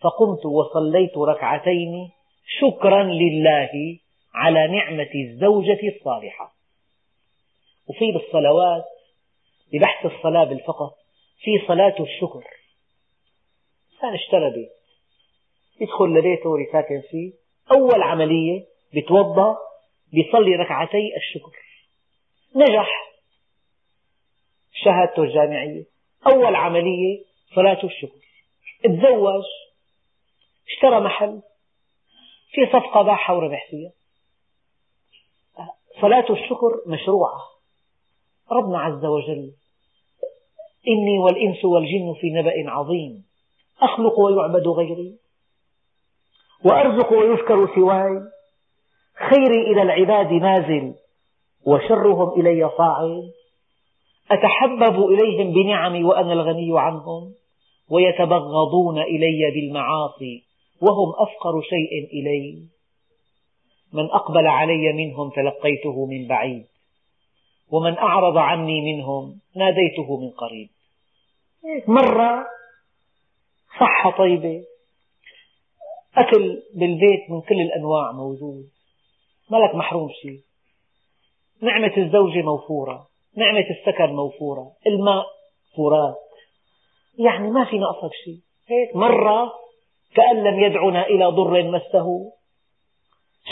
فقمت 0.00 0.46
وصليت 0.46 1.18
ركعتين 1.18 2.10
شكرا 2.60 3.02
لله 3.02 3.98
على 4.34 4.68
نعمة 4.68 5.10
الزوجة 5.14 5.80
الصالحة. 5.96 6.59
وفي 7.90 8.12
بالصلوات 8.12 8.84
ببحث 9.72 10.06
الصلاة 10.06 10.44
بالفقه 10.44 10.94
في 11.42 11.66
صلاة 11.68 11.94
الشكر. 12.00 12.44
إنسان 13.92 14.14
اشترى 14.14 14.50
بيت. 14.50 14.72
يدخل 15.80 16.04
لبيته 16.04 16.54
اللي 16.54 16.66
ساكن 16.72 17.02
فيه. 17.10 17.32
أول 17.72 18.02
عملية 18.02 18.64
بيتوضأ 18.92 19.56
بيصلي 20.12 20.56
ركعتي 20.56 21.16
الشكر. 21.16 21.56
نجح. 22.56 23.12
شهادته 24.72 25.22
الجامعية. 25.22 25.84
أول 26.26 26.54
عملية 26.54 27.24
صلاة 27.54 27.84
الشكر. 27.84 28.20
تزوج 28.84 29.44
اشترى 30.68 31.00
محل. 31.00 31.42
في 32.52 32.66
صفقة 32.66 33.02
باعها 33.02 33.32
وربح 33.32 33.66
فيها. 33.70 33.92
صلاة 36.00 36.32
الشكر 36.32 36.82
مشروعة. 36.86 37.59
ربنا 38.52 38.78
عز 38.78 39.04
وجل. 39.04 39.50
إني 40.88 41.18
والإنس 41.18 41.64
والجن 41.64 42.14
في 42.20 42.30
نبأ 42.30 42.70
عظيم. 42.70 43.24
أخلق 43.82 44.20
ويعبد 44.20 44.68
غيري. 44.68 45.14
وأرزق 46.64 47.12
ويشكر 47.12 47.74
سواي. 47.74 48.20
خيري 49.30 49.72
إلى 49.72 49.82
العباد 49.82 50.32
نازل. 50.32 50.94
وشرهم 51.66 52.40
إلي 52.40 52.70
صاعد. 52.78 53.30
أتحبب 54.30 55.08
إليهم 55.08 55.52
بنعمي 55.52 56.04
وأنا 56.04 56.32
الغني 56.32 56.80
عنهم. 56.80 57.34
ويتبغضون 57.90 58.98
إلي 58.98 59.50
بالمعاصي. 59.54 60.42
وهم 60.82 61.12
أفقر 61.18 61.62
شيء 61.62 62.20
إلي. 62.20 62.62
من 63.92 64.04
أقبل 64.04 64.46
علي 64.46 64.92
منهم 64.92 65.30
تلقيته 65.30 66.06
من 66.06 66.26
بعيد. 66.26 66.69
ومن 67.70 67.98
أعرض 67.98 68.36
عني 68.36 68.80
منهم 68.80 69.40
ناديته 69.56 70.16
من 70.20 70.30
قريب. 70.30 70.68
مرة 71.88 72.46
صحة 73.80 74.10
طيبة 74.18 74.64
أكل 76.16 76.62
بالبيت 76.74 77.30
من 77.30 77.40
كل 77.40 77.60
الأنواع 77.60 78.12
موجود 78.12 78.64
مالك 79.50 79.74
محروم 79.74 80.08
شيء 80.22 80.40
نعمة 81.62 81.96
الزوجة 81.96 82.42
موفورة 82.42 83.06
نعمة 83.36 83.64
السكن 83.70 84.14
موفورة 84.14 84.72
الماء 84.86 85.26
فرات 85.76 86.16
يعني 87.18 87.50
ما 87.50 87.64
في 87.64 87.78
ناقصك 87.78 88.14
شيء. 88.24 88.38
هيك 88.68 88.96
مرة 88.96 89.52
كأن 90.14 90.44
لم 90.44 90.60
يدعنا 90.60 91.06
إلى 91.06 91.24
ضر 91.26 91.62
مسه. 91.62 92.32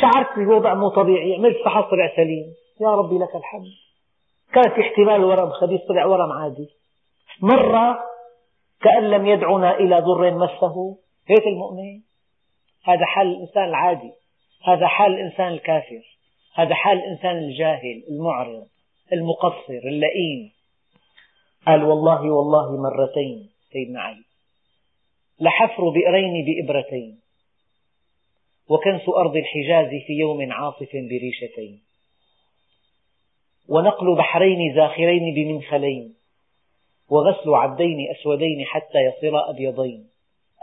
شعرت 0.00 0.38
بوضع 0.38 0.74
مو 0.74 0.88
طبيعي 0.88 1.34
عملت 1.34 1.56
فحص 1.64 1.90
طلع 1.90 2.16
سليم 2.16 2.54
يا 2.80 2.88
ربي 2.88 3.18
لك 3.18 3.36
الحمد. 3.36 3.87
كان 4.54 4.74
في 4.74 4.80
احتمال 4.80 5.24
ورم 5.24 5.50
خبيث 5.50 5.80
طلع 5.88 6.04
ورم 6.04 6.32
عادي. 6.32 6.68
مرة 7.42 7.98
كأن 8.80 9.10
لم 9.10 9.26
يدعنا 9.26 9.76
إلى 9.76 10.00
ضر 10.00 10.30
مسه. 10.30 10.98
هيك 11.28 11.46
المؤمن. 11.46 12.00
هذا 12.84 13.04
حال 13.04 13.26
الإنسان 13.26 13.64
العادي. 13.64 14.12
هذا 14.64 14.86
حال 14.86 15.12
الإنسان 15.12 15.48
الكافر. 15.48 16.02
هذا 16.54 16.74
حال 16.74 16.98
الإنسان 16.98 17.38
الجاهل 17.38 18.04
المعرض 18.10 18.66
المقصر 19.12 19.82
اللئيم. 19.84 20.52
قال 21.66 21.84
والله 21.84 22.30
والله 22.30 22.82
مرتين 22.82 23.50
سيدنا 23.72 24.00
علي. 24.00 24.24
لحفر 25.40 25.88
بئرين 25.88 26.44
بإبرتين. 26.46 27.20
وكنس 28.68 29.08
أرض 29.08 29.36
الحجاز 29.36 29.88
في 30.06 30.12
يوم 30.12 30.52
عاصف 30.52 30.88
بريشتين. 30.92 31.87
ونقل 33.68 34.16
بحرين 34.16 34.74
زاخرين 34.74 35.34
بمنخلين 35.34 36.14
وغسل 37.10 37.54
عبدين 37.54 38.10
أسودين 38.10 38.64
حتى 38.66 38.98
يصيرا 38.98 39.50
أبيضين. 39.50 40.08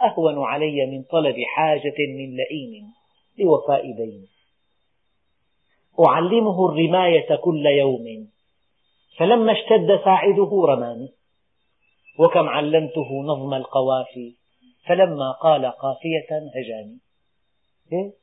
أهون 0.02 0.44
علي 0.44 0.86
من 0.86 1.04
طلب 1.04 1.36
حاجة 1.56 1.96
من 2.18 2.36
لئيم 2.36 2.84
لوفاء 3.40 3.92
دين. 3.92 4.28
أعلمه 6.08 6.66
الرماية 6.70 7.36
كل 7.36 7.66
يوم 7.66 8.28
فلما 9.18 9.52
اشتد 9.52 10.04
ساعده 10.04 10.66
رماني. 10.66 11.10
وكم 12.20 12.50
علمته 12.50 13.24
نظم 13.24 13.54
القوافي 13.54 14.34
فلما 14.88 15.32
قال 15.32 15.66
قافية 15.66 16.30
هجاني. 16.56 16.98
هيك 17.92 18.14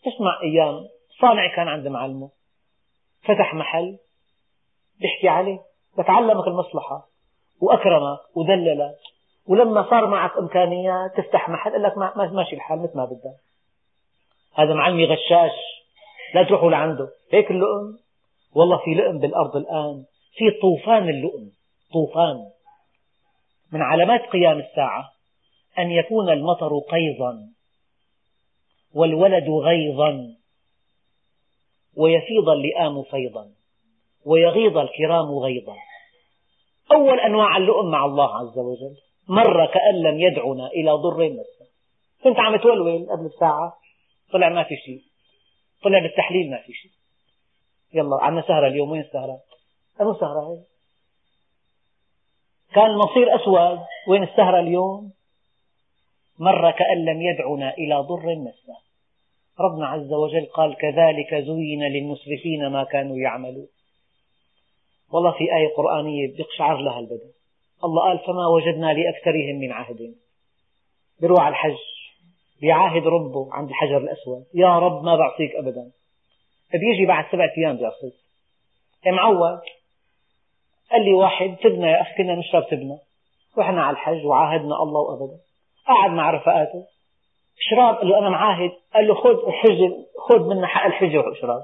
تسمع 0.00 0.40
أيام 0.42 0.88
صانع 1.20 1.56
كان 1.56 1.68
عند 1.68 1.88
معلمه. 1.88 2.37
فتح 3.22 3.54
محل 3.54 3.98
بيحكي 5.00 5.28
عليه 5.28 5.58
بتعلمك 5.98 6.46
المصلحة 6.46 7.08
وأكرمك 7.60 8.36
ودللك 8.36 8.98
ولما 9.48 9.90
صار 9.90 10.06
معك 10.06 10.36
إمكانيات 10.38 11.16
تفتح 11.16 11.48
محل 11.48 11.72
قال 11.72 11.82
لك 11.82 11.98
ماشي 12.32 12.56
الحال 12.56 12.82
مثل 12.82 12.96
ما 12.96 13.04
بدك. 13.04 13.36
هذا 14.54 14.74
معلمي 14.74 15.04
غشاش 15.04 15.52
لا 16.34 16.42
تروحوا 16.42 16.70
لعنده. 16.70 17.08
هيك 17.32 17.50
اللؤم؟ 17.50 17.98
والله 18.54 18.78
في 18.84 18.94
لؤم 18.94 19.18
بالأرض 19.18 19.56
الآن 19.56 20.04
في 20.32 20.44
طوفان 20.60 21.08
اللؤم 21.08 21.50
طوفان. 21.92 22.36
من 23.72 23.82
علامات 23.82 24.20
قيام 24.20 24.58
الساعة 24.58 25.10
أن 25.78 25.90
يكون 25.90 26.30
المطر 26.30 26.78
قيظا 26.78 27.38
والولد 28.94 29.48
غيظا. 29.48 30.37
ويفيض 31.98 32.48
اللئام 32.48 33.02
فيضا 33.02 33.48
ويغيض 34.26 34.78
الكرام 34.78 35.38
غيظا 35.38 35.76
أول 36.92 37.20
أنواع 37.20 37.56
اللؤم 37.56 37.90
مع 37.90 38.04
الله 38.04 38.36
عز 38.36 38.58
وجل 38.58 38.96
مرة 39.28 39.66
كأن 39.66 40.02
لم 40.02 40.20
يدعنا 40.20 40.66
إلى 40.66 40.90
ضر 40.90 41.28
مسه 41.28 41.68
كنت 42.24 42.38
عم 42.38 42.56
تولول 42.56 43.10
قبل 43.10 43.30
ساعة 43.40 43.72
طلع 44.32 44.48
ما 44.48 44.62
في 44.62 44.76
شيء 44.76 45.02
طلع 45.82 45.98
بالتحليل 45.98 46.50
ما 46.50 46.62
في 46.66 46.72
شيء 46.72 46.90
يلا 47.94 48.16
عنا 48.20 48.42
سهرة 48.42 48.68
اليوم 48.68 48.90
وين 48.90 49.00
السهرة؟ 49.00 49.40
أنو 50.00 50.14
سهرة 50.14 50.40
هي؟ 50.40 50.62
كان 52.74 52.86
المصير 52.86 53.36
أسود 53.36 53.78
وين 54.08 54.22
السهرة 54.22 54.60
اليوم؟ 54.60 55.12
مر 56.38 56.70
كأن 56.70 57.04
لم 57.04 57.22
يدعنا 57.22 57.74
إلى 57.74 57.94
ضر 57.94 58.34
مسه 58.34 58.87
ربنا 59.60 59.86
عز 59.86 60.12
وجل 60.12 60.46
قال 60.46 60.76
كذلك 60.76 61.34
زين 61.34 61.82
للمسرفين 61.82 62.66
ما 62.66 62.84
كانوا 62.84 63.16
يعملون. 63.16 63.68
والله 65.12 65.32
في 65.32 65.44
آية 65.56 65.74
قرآنية 65.76 66.36
بيقشعر 66.36 66.76
لها 66.76 66.98
البدن. 66.98 67.30
الله 67.84 68.02
قال 68.02 68.18
فما 68.18 68.46
وجدنا 68.46 68.92
لأكثرهم 68.92 69.60
من 69.60 69.72
عهد. 69.72 70.14
بيروح 71.20 71.40
على 71.40 71.52
الحج 71.52 71.78
بيعاهد 72.60 73.06
ربه 73.06 73.48
عند 73.52 73.68
الحجر 73.68 73.96
الأسود. 73.96 74.44
يا 74.54 74.78
رب 74.78 75.04
ما 75.04 75.16
بعصيك 75.16 75.56
أبدا. 75.56 75.90
بيجي 76.72 77.06
بعد 77.06 77.24
سبعة 77.32 77.50
أيام 77.58 77.76
بيعصيك 77.76 78.14
معود؟ 79.06 79.60
قال 80.90 81.04
لي 81.04 81.14
واحد 81.14 81.56
تبنا 81.62 81.90
يا 81.90 82.02
أخي 82.02 82.14
كنا 82.16 82.34
نشرب 82.34 82.66
تبنا 82.70 82.98
رحنا 83.58 83.82
على 83.82 83.94
الحج 83.94 84.24
وعاهدنا 84.24 84.82
الله 84.82 85.00
وأبدا 85.00 85.38
قعد 85.86 86.10
مع 86.10 86.30
رفقاته. 86.30 86.86
شراب 87.60 87.96
قال 87.96 88.08
له 88.08 88.18
أنا 88.18 88.28
معاهد 88.28 88.70
قال 88.94 89.08
له 89.08 89.14
خذ 89.14 89.46
الحج 89.48 89.92
خذ 90.28 90.38
منا 90.38 90.66
حق 90.66 90.86
الحجة 90.86 91.18
وشراب 91.18 91.62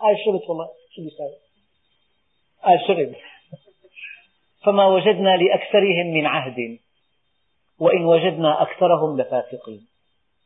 قال 0.00 0.16
شربت 0.24 0.48
والله 0.48 0.68
شو 0.96 1.02
بيساوي 1.02 1.36
قال 2.64 2.80
شرب 2.86 3.14
فما 4.64 4.86
وجدنا 4.86 5.36
لأكثرهم 5.36 6.06
من 6.06 6.26
عهد 6.26 6.78
وإن 7.78 8.04
وجدنا 8.04 8.62
أكثرهم 8.62 9.20
لفاسقين. 9.20 9.86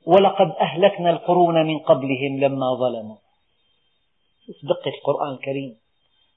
ولقد 0.06 0.50
أهلكنا 0.61 1.11
القرون 1.11 1.66
من 1.66 1.78
قبلهم 1.78 2.40
لما 2.40 2.74
ظلموا. 2.74 3.16
دقة 4.62 4.90
القرآن 4.98 5.34
الكريم. 5.34 5.76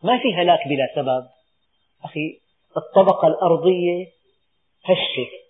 ما 0.04 0.17
في 0.17 0.36
هلاك 0.36 0.67
بلا 0.67 0.88
سبب. 0.95 1.28
أخي 2.04 2.39
الطبقة 2.78 3.28
الأرضية 3.28 4.08
هشة 4.86 5.40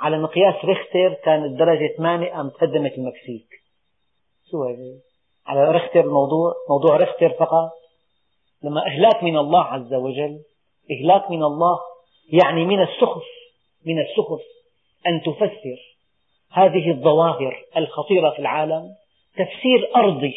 على 0.00 0.18
مقياس 0.18 0.54
ريختر 0.64 1.14
كانت 1.24 1.58
درجة 1.58 1.96
8 1.96 2.30
قام 2.30 2.48
تهدمت 2.48 2.92
المكسيك. 2.98 3.48
شو 4.50 4.64
هذا؟ 4.64 4.98
على 5.46 5.70
ريختر 5.70 6.00
الموضوع 6.00 6.54
موضوع 6.68 6.96
ريختر 6.96 7.30
فقط. 7.30 7.70
لما 8.64 8.86
إهلاك 8.86 9.22
من 9.22 9.36
الله 9.36 9.64
عز 9.64 9.94
وجل 9.94 10.40
إهلاك 10.90 11.30
من 11.30 11.42
الله 11.42 11.78
يعني 12.32 12.64
من 12.64 12.82
السخف 12.82 13.24
من 13.86 14.00
السخف 14.00 14.40
أن 15.06 15.22
تفسر 15.22 15.78
هذه 16.52 16.90
الظواهر 16.90 17.64
الخطيرة 17.76 18.30
في 18.30 18.38
العالم. 18.38 18.88
تفسير 19.32 19.96
أرضي 19.96 20.34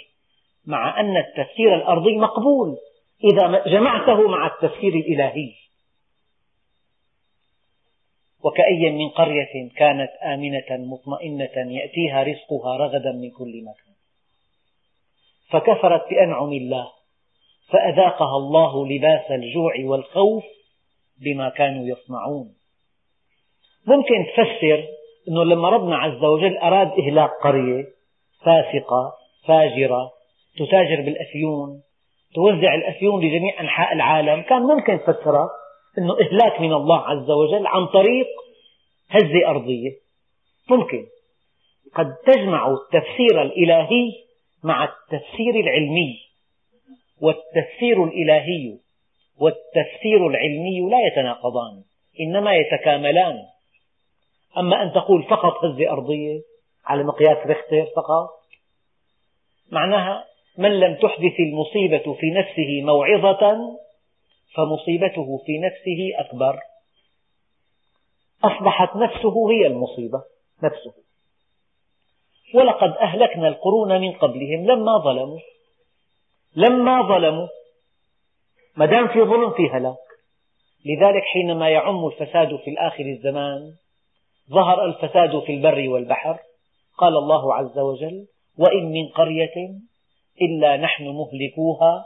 مع 0.68 1.00
أن 1.00 1.18
التفسير 1.18 1.76
الأرضي 1.76 2.18
مقبول. 2.18 2.78
إذا 3.24 3.64
جمعته 3.68 4.28
مع 4.28 4.48
التفسير 4.48 4.94
الإلهي. 4.94 5.63
وكأي 8.44 8.92
من 8.92 9.10
قرية 9.10 9.70
كانت 9.78 10.12
آمنة 10.24 10.86
مطمئنة 10.86 11.72
يأتيها 11.72 12.24
رزقها 12.24 12.78
رغدا 12.78 13.12
من 13.12 13.32
كل 13.32 13.64
مكان. 13.64 13.94
فكفرت 15.50 16.10
بأنعم 16.10 16.54
الله 16.54 16.88
فأذاقها 17.70 18.38
الله 18.38 18.88
لباس 18.88 19.32
الجوع 19.32 19.74
والخوف 19.80 20.44
بما 21.22 21.50
كانوا 21.50 21.88
يصنعون. 21.88 22.54
ممكن 23.88 24.26
تفسر 24.34 24.88
أنه 25.28 25.44
لما 25.44 25.70
ربنا 25.70 25.98
عز 25.98 26.24
وجل 26.24 26.58
أراد 26.58 26.92
إهلاك 27.00 27.30
قرية 27.44 27.86
فاسقة 28.46 29.14
فاجرة 29.48 30.12
تتاجر 30.56 31.02
بالأفيون 31.02 31.82
توزع 32.36 32.76
الأفيون 32.76 33.26
لجميع 33.26 33.62
أنحاء 33.62 33.94
العالم 33.94 34.42
كان 34.42 34.62
ممكن 34.62 35.00
تفسرها. 35.00 35.50
أنه 35.98 36.14
إهلاك 36.22 36.62
من 36.62 36.74
الله 36.74 37.00
عز 37.00 37.32
وجل 37.32 37.68
عن 37.68 37.86
طريق 37.86 38.28
هزة 39.10 39.48
أرضية. 39.48 39.92
ممكن. 40.70 41.06
قد 41.96 42.16
تجمع 42.26 42.74
التفسير 42.74 43.42
الإلهي 43.42 44.12
مع 44.64 44.84
التفسير 44.84 45.56
العلمي. 45.56 46.20
والتفسير 47.22 48.04
الإلهي 48.04 48.78
والتفسير 49.40 50.28
العلمي 50.28 50.90
لا 50.90 51.08
يتناقضان 51.08 51.84
إنما 52.20 52.56
يتكاملان. 52.56 53.40
أما 54.58 54.84
أن 54.84 54.94
تقول 54.94 55.24
فقط 55.24 55.66
هزة 55.66 55.92
أرضية 55.92 56.42
على 56.86 57.04
مقياس 57.04 57.38
ريختر 57.48 57.86
فقط 57.96 58.30
معناها 59.72 60.26
من 60.58 60.80
لم 60.80 60.96
تحدث 60.96 61.40
المصيبة 61.40 62.14
في 62.14 62.32
نفسه 62.32 62.82
موعظة 62.84 63.58
فمصيبته 64.56 65.42
في 65.46 65.60
نفسه 65.60 66.26
أكبر. 66.26 66.60
أصبحت 68.44 68.96
نفسه 68.96 69.52
هي 69.52 69.68
المصيبة 69.68 70.24
نفسه. 70.64 70.94
ولقد 72.56 72.90
أهلكنا 73.02 73.48
القرون 73.48 74.02
من 74.02 74.12
قبلهم 74.12 74.66
لما 74.66 74.98
ظلموا. 74.98 75.40
لما 76.56 77.02
ظلموا 77.02 77.48
ما 78.78 78.86
دام 78.86 79.08
في 79.08 79.24
ظلم 79.24 79.52
في 79.52 79.70
هلاك. 79.70 79.98
لذلك 80.86 81.24
حينما 81.24 81.70
يعم 81.70 82.06
الفساد 82.06 82.56
في 82.56 82.76
آخر 82.80 83.04
الزمان 83.04 83.74
ظهر 84.50 84.86
الفساد 84.86 85.40
في 85.40 85.52
البر 85.54 85.90
والبحر. 85.90 86.40
قال 86.98 87.18
الله 87.18 87.54
عز 87.54 87.80
وجل 87.80 88.28
وإن 88.58 88.92
من 88.92 89.08
قرية 89.08 89.72
إلا 90.42 90.78
نحن 90.78 91.04
مهلكوها 91.04 92.06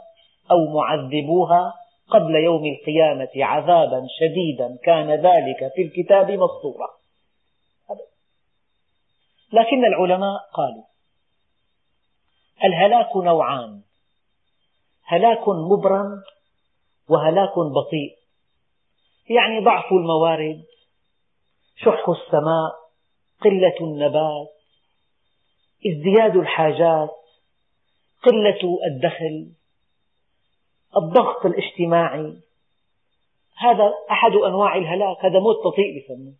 أو 0.50 0.74
معذبوها 0.74 1.74
قبل 2.08 2.34
يوم 2.34 2.66
القيامة 2.66 3.30
عذابا 3.36 4.06
شديدا 4.20 4.78
كان 4.84 5.10
ذلك 5.10 5.72
في 5.74 5.82
الكتاب 5.82 6.30
مسطورا 6.30 6.98
لكن 9.52 9.84
العلماء 9.84 10.38
قالوا 10.54 10.84
الهلاك 12.64 13.16
نوعان 13.16 13.82
هلاك 15.04 15.48
مبرم 15.48 16.22
وهلاك 17.08 17.58
بطيء. 17.58 18.18
يعني 19.30 19.64
ضعف 19.64 19.92
الموارد 19.92 20.64
شح 21.76 22.08
السماء 22.08 22.72
قلة 23.40 23.74
النبات 23.80 24.48
ازدياد 25.86 26.36
الحاجات 26.36 27.10
قلة 28.22 28.78
الدخل. 28.86 29.52
الضغط 30.96 31.46
الاجتماعي. 31.46 32.40
هذا 33.58 33.94
أحد 34.10 34.32
أنواع 34.32 34.76
الهلاك. 34.76 35.24
هذا 35.24 35.38
موت 35.40 35.56
بطيء 35.64 35.98
بسموه 35.98 36.34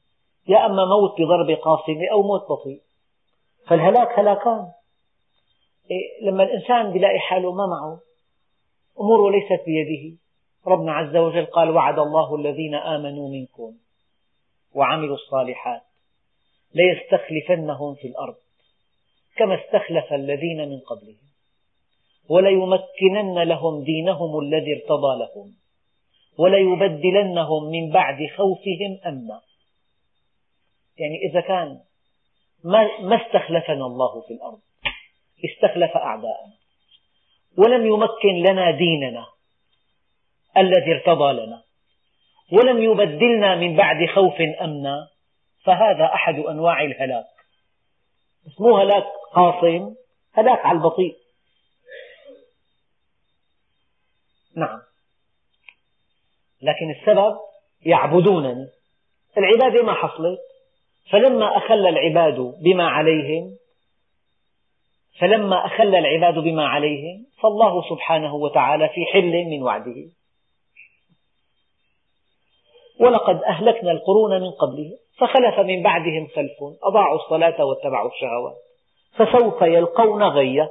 يا 0.49 0.67
أما 0.67 0.85
موت 0.85 1.21
بضربة 1.21 1.55
قاصمة 1.55 2.09
أو 2.13 2.23
موت 2.23 2.49
بطيء. 2.51 2.81
فالهلاك 3.67 4.19
هلاكان. 4.19 4.73
إيه 5.91 6.29
لما 6.29 6.43
الإنسان 6.43 6.97
يلاقي 6.97 7.19
حاله 7.19 7.53
ما 7.53 7.67
معه 7.67 8.01
أموره 9.01 9.31
ليست 9.31 9.65
بيده. 9.67 10.17
ربنا 10.67 10.93
عز 10.93 11.17
وجل 11.17 11.47
قال 11.47 11.71
وعد 11.71 11.99
الله 11.99 12.37
الذين 12.37 12.75
آمنوا 12.75 13.29
منكم 13.29 13.75
وعملوا 14.75 15.15
الصالحات 15.15 15.83
ليستخلفنهم 16.75 17.95
في 17.95 18.09
الأرض 18.09 18.37
كما 19.37 19.55
استخلف 19.65 20.13
الذين 20.13 20.69
من 20.69 20.79
قبلهم. 20.81 21.28
وليمكنن 22.29 23.39
لهم 23.43 23.85
دينهم 23.85 24.41
الذي 24.41 24.73
ارتضى 24.75 25.19
لهم. 25.19 25.55
وليبدلنهم 26.39 27.65
من 27.65 27.91
بعد 27.91 28.19
خوفهم 28.37 28.99
أمنا. 29.07 29.41
يعني 30.99 31.17
إذا 31.31 31.41
كان 31.41 31.81
ما 33.01 33.27
استخلفنا 33.27 33.87
الله 33.87 34.21
في 34.21 34.35
الأرض 34.35 34.61
استخلف 35.45 35.97
أعداءنا. 35.97 36.53
ولم 37.59 37.87
يمكن 37.87 38.51
لنا 38.51 38.71
ديننا 38.71 39.27
الذي 40.57 40.93
ارتضى 40.93 41.33
لنا. 41.33 41.63
ولم 42.53 42.83
يبدلنا 42.83 43.57
من 43.57 43.77
بعد 43.77 44.07
خوف 44.07 44.41
أمنا. 44.41 45.09
فهذا 45.65 46.05
أحد 46.05 46.39
أنواع 46.39 46.83
الهلاك. 46.83 47.27
بس 48.47 48.61
مو 48.61 48.77
هلاك 48.77 49.05
قاصم 49.35 49.95
هلاك 50.33 50.67
على 50.67 50.79
البطيء. 50.79 51.17
نعم. 54.59 54.81
لكن 56.63 56.91
السبب 56.91 57.37
يعبدونني. 57.87 58.69
العبادة 59.39 59.83
ما 59.83 59.95
حصلت؟ 59.95 60.39
فلما 61.11 61.57
أخل 61.57 61.87
العباد 61.87 62.55
بما 62.65 62.89
عليهم 62.89 63.57
فلما 65.21 65.67
أخل 65.67 65.95
العباد 65.95 66.35
بما 66.35 66.67
عليهم 66.67 67.27
فالله 67.43 67.89
سبحانه 67.91 68.35
وتعالى 68.35 68.89
في 68.89 69.05
حل 69.13 69.45
من 69.45 69.63
وعده. 69.63 70.11
ولقد 73.01 73.43
أهلكنا 73.43 73.91
القرون 73.91 74.41
من 74.41 74.51
قبلهم 74.51 74.97
فخلف 75.19 75.59
من 75.59 75.83
بعدهم 75.83 76.27
خلف 76.27 76.79
أضاعوا 76.83 77.17
الصلاة 77.17 77.65
واتبعوا 77.65 78.11
الشهوات 78.11 78.57
فسوف 79.17 79.63
يلقون 79.63 80.23
غيا. 80.23 80.71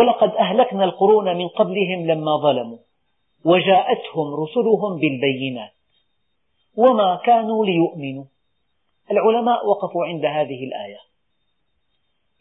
ولقد 0.00 0.30
أهلكنا 0.36 0.84
القرون 0.84 1.36
من 1.36 1.48
قبلهم 1.48 2.06
لما 2.06 2.36
ظلموا 2.36 2.78
وجاءتهم 3.44 4.34
رسلهم 4.34 4.98
بالبينات. 4.98 5.70
وما 6.76 7.20
كانوا 7.24 7.66
ليؤمنوا. 7.66 8.24
العلماء 9.10 9.66
وقفوا 9.66 10.06
عند 10.06 10.24
هذه 10.24 10.64
الآية. 10.64 10.98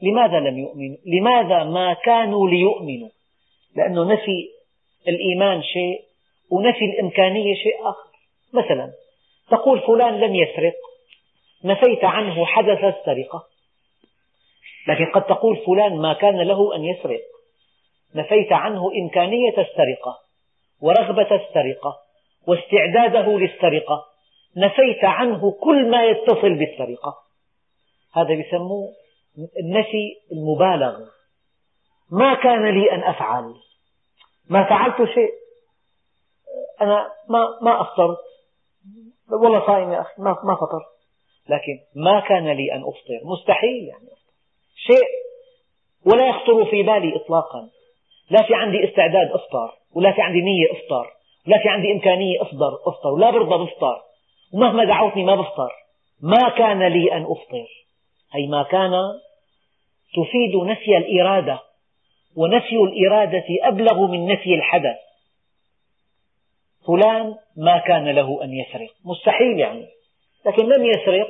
لماذا 0.01 0.39
لم 0.39 0.59
يؤمنوا؟ 0.59 0.97
لماذا 1.05 1.63
ما 1.63 1.93
كانوا 1.93 2.49
ليؤمنوا؟ 2.49 3.09
لأنه 3.75 4.13
نفي 4.13 4.49
الإيمان 5.07 5.61
شيء 5.63 6.01
ونفي 6.51 6.85
الإمكانية 6.85 7.55
شيء 7.55 7.89
آخر. 7.89 8.09
مثلا 8.53 8.91
تقول 9.49 9.79
فلان 9.79 10.19
لم 10.19 10.35
يسرق. 10.35 10.73
نفيت 11.63 12.03
عنه 12.03 12.45
حدث 12.45 12.83
السرقة. 12.83 13.43
لكن 14.87 15.05
قد 15.05 15.23
تقول 15.23 15.57
فلان 15.57 15.97
ما 15.97 16.13
كان 16.13 16.41
له 16.41 16.75
أن 16.75 16.85
يسرق. 16.85 17.21
نفيت 18.15 18.51
عنه 18.51 18.81
إمكانية 19.03 19.49
السرقة 19.49 20.19
ورغبة 20.81 21.35
السرقة 21.35 21.97
واستعداده 22.47 23.37
للسرقة. 23.37 24.05
نفيت 24.57 25.03
عنه 25.03 25.51
كل 25.51 25.89
ما 25.89 26.05
يتصل 26.05 26.55
بالسرقة. 26.55 27.17
هذا 28.13 28.31
يسموه 28.31 28.93
النفي 29.59 30.15
المبالغ. 30.31 30.99
ما 32.11 32.33
كان 32.33 32.65
لي 32.79 32.91
أن 32.91 33.03
أفعل. 33.03 33.53
ما 34.49 34.63
فعلت 34.69 35.09
شيء. 35.13 35.31
أنا 36.81 37.11
ما 37.29 37.59
ما 37.61 37.81
أفطرت. 37.81 38.17
والله 39.31 39.67
صائم 39.67 39.93
يا 39.93 40.01
أخي 40.01 40.21
ما 40.21 40.37
ما 40.43 40.55
فطرت. 40.55 40.95
لكن 41.49 41.79
ما 41.95 42.19
كان 42.19 42.51
لي 42.51 42.73
أن 42.73 42.81
أفطر. 42.81 43.19
مستحيل 43.23 43.87
يعني 43.87 44.09
شيء. 44.75 45.07
ولا 46.05 46.29
يخطر 46.29 46.65
في 46.65 46.83
بالي 46.83 47.15
إطلاقا. 47.15 47.69
لا 48.29 48.43
في 48.43 48.55
عندي 48.55 48.89
استعداد 48.89 49.31
أفطر 49.31 49.73
ولا 49.95 50.11
في 50.11 50.21
عندي 50.21 50.41
نية 50.41 50.71
أفطر 50.71 51.11
ولا 51.47 51.57
في 51.57 51.69
عندي 51.69 51.91
إمكانية 51.91 52.41
أفطر 52.41 52.73
أفطر 52.88 53.09
ولا 53.09 53.31
برضى 53.31 53.63
بفطر 53.63 54.01
ومهما 54.53 54.85
دعوتني 54.85 55.23
ما 55.23 55.35
بفطر. 55.35 55.71
ما 56.21 56.49
كان 56.49 56.83
لي 56.83 57.13
أن 57.13 57.23
أفطر. 57.23 57.67
أي 58.35 58.47
ما 58.47 58.63
كان 58.63 58.91
تفيد 60.13 60.55
نفي 60.55 60.97
الإرادة 60.97 61.59
ونفي 62.35 62.75
الإرادة 62.75 63.45
أبلغ 63.63 64.07
من 64.07 64.27
نفي 64.27 64.53
الحدث. 64.55 64.97
فلان 66.88 67.35
ما 67.57 67.77
كان 67.77 68.09
له 68.09 68.43
أن 68.43 68.53
يسرق. 68.53 68.89
مستحيل 69.05 69.59
يعني. 69.59 69.85
لكن 70.45 70.63
لم 70.63 70.85
يسرق 70.85 71.27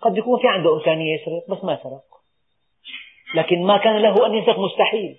قد 0.00 0.18
يكون 0.18 0.40
في 0.40 0.48
عنده 0.48 0.74
إمكانية 0.74 1.14
يسرق 1.14 1.50
بس 1.50 1.64
ما 1.64 1.76
سرق. 1.82 2.04
لكن 3.34 3.62
ما 3.62 3.76
كان 3.76 3.96
له 3.96 4.26
أن 4.26 4.34
يسرق 4.34 4.58
مستحيل. 4.58 5.16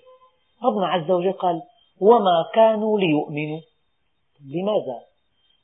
ربنا 0.63 0.87
عز 0.87 1.11
وجل 1.11 1.31
قال 1.31 1.61
وما 2.01 2.49
كانوا 2.53 2.99
ليؤمنوا. 2.99 3.61
لماذا؟ 4.45 5.01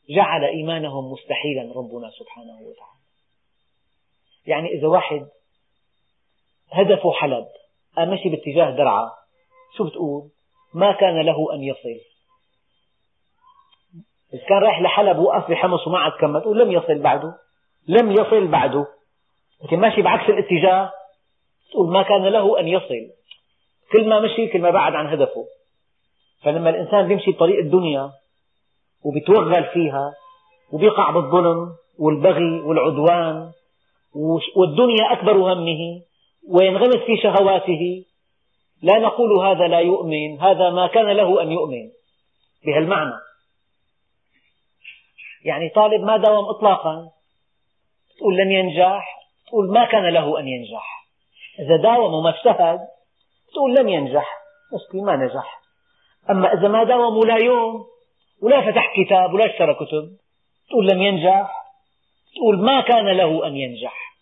جعل 0.10 0.44
إيمانهم 0.44 1.12
مستحيلا 1.12 1.74
ربنا 1.76 2.10
سبحانه 2.10 2.54
وتعالى. 2.54 3.04
يعني 4.46 4.70
إذا 4.70 4.88
واحد 4.88 5.28
هدفه 6.72 7.12
حلب 7.12 7.46
مشي 8.00 8.30
باتجاه 8.30 8.70
درعا 8.70 9.10
شو 9.78 9.84
بتقول؟ 9.84 10.30
ما 10.74 10.92
كان 10.92 11.22
له 11.22 11.54
أن 11.54 11.64
يصل. 11.64 12.00
إذا 14.34 14.46
كان 14.50 14.58
رايح 14.58 14.82
لحلب 14.82 15.18
وقف 15.20 15.52
بحمص 15.52 15.88
وما 15.88 16.00
عاد 16.00 16.12
كمل 16.12 16.42
تقول 16.42 16.60
لم 16.60 16.72
يصل 16.72 17.02
بعده. 17.02 17.34
لم 17.88 18.12
يصل 18.12 18.48
بعده. 18.48 18.88
لكن 19.64 19.80
ماشي 19.80 20.02
بعكس 20.02 20.30
الاتجاه 20.30 20.92
تقول 21.72 21.94
ما 21.94 22.04
كان 22.04 22.26
له 22.26 22.60
أن 22.60 22.68
يصل. 22.68 23.10
كل 23.94 24.10
ما 24.10 24.20
مشي 24.20 24.48
كل 24.48 24.62
ما 24.62 24.70
بعد 24.70 24.96
عن 24.96 25.08
هدفه. 25.08 25.46
فلما 26.44 26.70
الإنسان 26.70 27.08
بيمشي 27.08 27.32
بطريق 27.32 27.60
الدنيا 27.60 28.12
وبيتوغل 29.04 29.64
فيها 29.64 30.14
وبيقع 30.74 31.12
بالظلم 31.12 31.70
والبغي 32.00 32.62
والعدوان 32.62 33.52
والدنيا 34.56 35.14
أكبر 35.14 35.38
همه 35.38 36.02
وينغمس 36.50 36.98
في 36.98 37.18
شهواته 37.24 38.06
لا 38.82 39.00
نقول 39.00 39.46
هذا 39.46 39.68
لا 39.68 39.80
يؤمن 39.80 40.40
هذا 40.40 40.70
ما 40.70 40.88
كان 40.88 41.06
له 41.06 41.42
أن 41.42 41.52
يؤمن 41.52 41.90
بهالمعنى. 42.66 43.16
يعني 45.46 45.70
طالب 45.70 46.02
ما 46.02 46.18
داوم 46.18 46.46
إطلاقا 46.50 47.10
تقول 48.18 48.38
لن 48.38 48.52
ينجح 48.52 49.28
تقول 49.48 49.74
ما 49.74 49.86
كان 49.86 50.14
له 50.14 50.40
أن 50.40 50.48
ينجح. 50.48 51.08
إذا 51.60 51.76
داوم 51.76 52.14
وما 52.14 52.30
اجتهد 52.30 52.80
تقول 53.54 53.76
لم 53.76 53.90
ينجح 53.90 54.30
بس 54.74 54.96
ما 54.96 55.16
نجح. 55.16 55.62
أما 56.30 56.54
إذا 56.54 56.68
ما 56.68 56.84
داوم 56.84 57.18
ولا 57.18 57.38
يوم 57.38 57.86
ولا 58.42 58.72
فتح 58.72 58.94
كتاب 58.96 59.34
ولا 59.34 59.46
اشترى 59.46 59.74
كتب 59.74 60.18
تقول 60.70 60.88
لم 60.88 61.02
ينجح 61.02 61.52
تقول 62.36 62.60
ما 62.60 62.82
كان 62.82 63.18
له 63.18 63.48
أن 63.48 63.56
ينجح. 63.56 64.14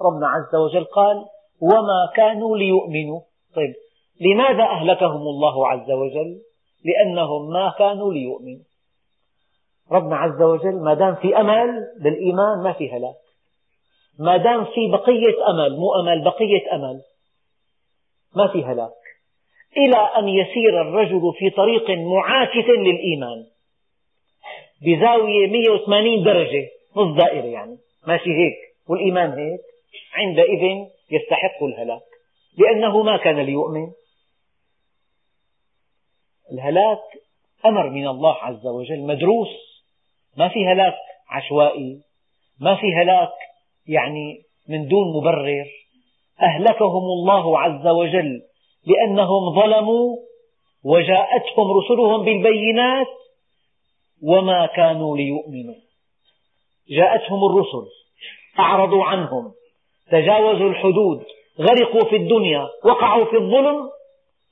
ربنا 0.00 0.28
عز 0.28 0.54
وجل 0.54 0.84
قال 0.84 1.24
وما 1.60 2.12
كانوا 2.16 2.56
ليؤمنوا. 2.56 3.20
طيب 3.56 3.74
لماذا 4.20 4.62
أهلكهم 4.62 5.22
الله 5.22 5.68
عز 5.68 5.90
وجل؟ 5.90 6.40
لأنهم 6.84 7.52
ما 7.52 7.74
كانوا 7.78 8.12
ليؤمنوا. 8.12 8.64
ربنا 9.92 10.16
عز 10.16 10.42
وجل 10.42 10.80
ما 10.80 10.94
دام 10.94 11.14
في 11.14 11.36
أمل 11.40 11.68
بالإيمان 12.00 12.62
ما 12.62 12.72
في 12.72 12.90
هلاك. 12.90 13.14
ما 14.18 14.36
دام 14.36 14.64
في 14.64 14.90
بقية 14.92 15.50
أمل 15.50 15.76
مو 15.76 15.94
أمل 16.00 16.24
بقية 16.24 16.74
أمل 16.74 17.02
ما 18.36 18.52
في 18.52 18.64
هلاك. 18.64 19.04
إلى 19.76 19.96
أن 19.96 20.28
يسير 20.28 20.80
الرجل 20.80 21.32
في 21.38 21.50
طريق 21.50 21.90
معاكس 21.90 22.68
للإيمان. 22.68 23.46
بزاوية 24.82 25.46
180 25.46 26.24
درجة 26.24 26.68
نص 26.96 27.16
دائرة 27.16 27.46
يعني. 27.46 27.78
ماشي 28.06 28.30
هيك 28.30 28.56
والإيمان 28.88 29.30
هيك. 29.30 29.60
عندئذ 30.14 30.86
يستحق 31.10 31.62
الهلاك. 31.62 32.02
لأنه 32.58 33.02
ما 33.02 33.16
كان 33.16 33.40
ليؤمن. 33.40 33.86
الهلاك 36.52 37.02
أمر 37.66 37.90
من 37.90 38.08
الله 38.08 38.34
عز 38.34 38.66
وجل 38.66 39.00
مدروس. 39.00 39.48
ما 40.36 40.48
في 40.48 40.66
هلاك 40.66 40.94
عشوائي. 41.28 42.00
ما 42.60 42.76
في 42.76 42.94
هلاك 42.94 43.32
يعني 43.86 44.42
من 44.68 44.88
دون 44.88 45.16
مبرر. 45.16 45.83
أهلكهم 46.42 47.04
الله 47.04 47.58
عز 47.58 47.86
وجل 47.86 48.42
لأنهم 48.86 49.54
ظلموا 49.60 50.16
وجاءتهم 50.84 51.72
رسلهم 51.78 52.24
بالبينات 52.24 53.06
وما 54.22 54.66
كانوا 54.66 55.16
ليؤمنوا. 55.16 55.74
جاءتهم 56.90 57.44
الرسل 57.44 57.86
أعرضوا 58.58 59.04
عنهم 59.04 59.52
تجاوزوا 60.10 60.68
الحدود 60.70 61.24
غرقوا 61.60 62.10
في 62.10 62.16
الدنيا 62.16 62.68
وقعوا 62.84 63.24
في 63.24 63.36
الظلم 63.36 63.90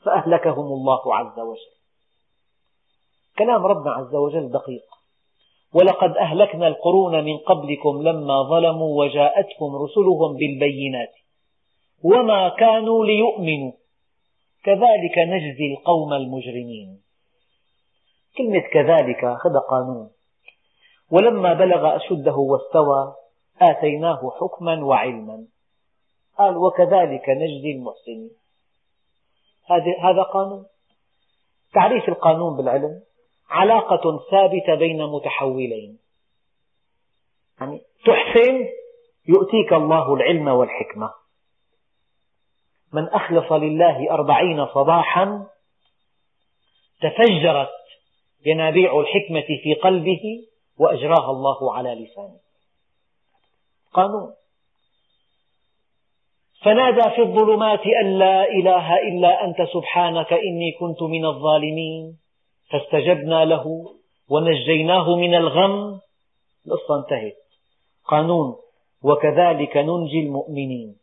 فأهلكهم 0.05 0.67
الله 0.67 1.15
عز 1.15 1.39
وجل. 1.41 1.73
كلام 3.39 3.67
ربنا 3.67 3.93
عز 3.93 4.15
وجل 4.15 4.51
دقيق. 4.51 4.83
ولقد 5.75 6.17
أهلكنا 6.17 6.69
القرون 6.69 7.25
من 7.25 7.39
قبلكم 7.39 8.03
لما 8.03 8.43
ظلموا 8.43 9.05
وجاءتهم 9.05 9.77
رسلهم 9.77 10.37
بالبينات. 10.37 11.22
وما 12.05 12.49
كانوا 12.49 13.05
ليؤمنوا. 13.05 13.73
كذلك 14.65 15.19
نجزي 15.19 15.75
القوم 15.75 16.13
المجرمين. 16.13 17.03
كلمة 18.39 18.61
كذلك 18.61 19.25
هذا 19.25 19.59
قانون. 19.71 20.11
ولما 21.11 21.53
بلغ 21.53 21.97
أشده 21.97 22.37
واستوى 22.37 23.15
آتيناه 23.61 24.31
حكما 24.41 24.85
وعلما. 24.85 25.47
قال 26.39 26.57
وكذلك 26.57 27.29
نجزي 27.29 27.73
المحسنين. 27.73 28.31
هذا 30.01 30.23
قانون. 30.23 30.67
تعريف 31.75 32.09
القانون 32.09 32.57
بالعلم 32.57 33.03
علاقة 33.51 34.21
ثابتة 34.31 34.75
بين 34.75 35.03
متحولين. 35.07 35.99
يعني 37.61 37.81
تحسن 38.07 38.69
يؤتيك 39.29 39.73
الله 39.73 40.15
العلم 40.15 40.49
والحكمة. 40.49 41.22
من 42.93 43.09
أخلص 43.09 43.53
لله 43.53 44.11
أربعين 44.11 44.67
صباحا 44.67 45.47
تفجرت 47.01 47.69
ينابيع 48.47 49.01
الحكمة 49.01 49.47
في 49.63 49.75
قلبه 49.75 50.23
وأجراها 50.79 51.31
الله 51.31 51.75
على 51.75 51.95
لسانه. 51.95 52.39
قانون. 53.93 54.35
فنادى 56.63 57.11
في 57.17 57.23
الظلمات 57.23 57.87
أن 58.05 58.19
لا 58.19 58.49
إله 58.49 58.97
إلا 58.97 59.45
أنت 59.45 59.63
سبحانك 59.73 60.33
إني 60.33 60.73
كنت 60.81 61.03
من 61.03 61.25
الظالمين. 61.27 62.19
فاستجبنا 62.71 63.45
له 63.45 63.95
ونجيناه 64.31 65.17
من 65.17 65.35
الغم. 65.35 66.01
القصة 66.67 66.99
انتهت. 66.99 67.37
قانون. 68.05 68.57
وكذلك 69.03 69.77
ننجي 69.77 70.21
المؤمنين. 70.21 71.02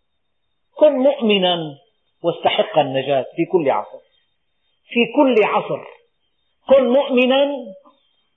كن 0.80 0.94
مؤمنا 0.94 1.78
واستحق 2.24 2.80
النجاة 2.80 3.26
في 3.36 3.46
كل 3.46 3.70
عصر. 3.70 4.00
في 4.88 5.00
كل 5.16 5.36
عصر. 5.44 5.80
كن 6.70 6.88
مؤمنا 6.88 7.48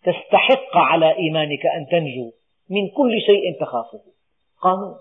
تستحق 0.04 0.76
على 0.76 1.16
إيمانك 1.16 1.66
أن 1.66 1.86
تنجو 1.90 2.32
من 2.70 2.88
كل 2.88 3.20
شيء 3.26 3.60
تخافه. 3.60 4.00
قانون. 4.62 4.94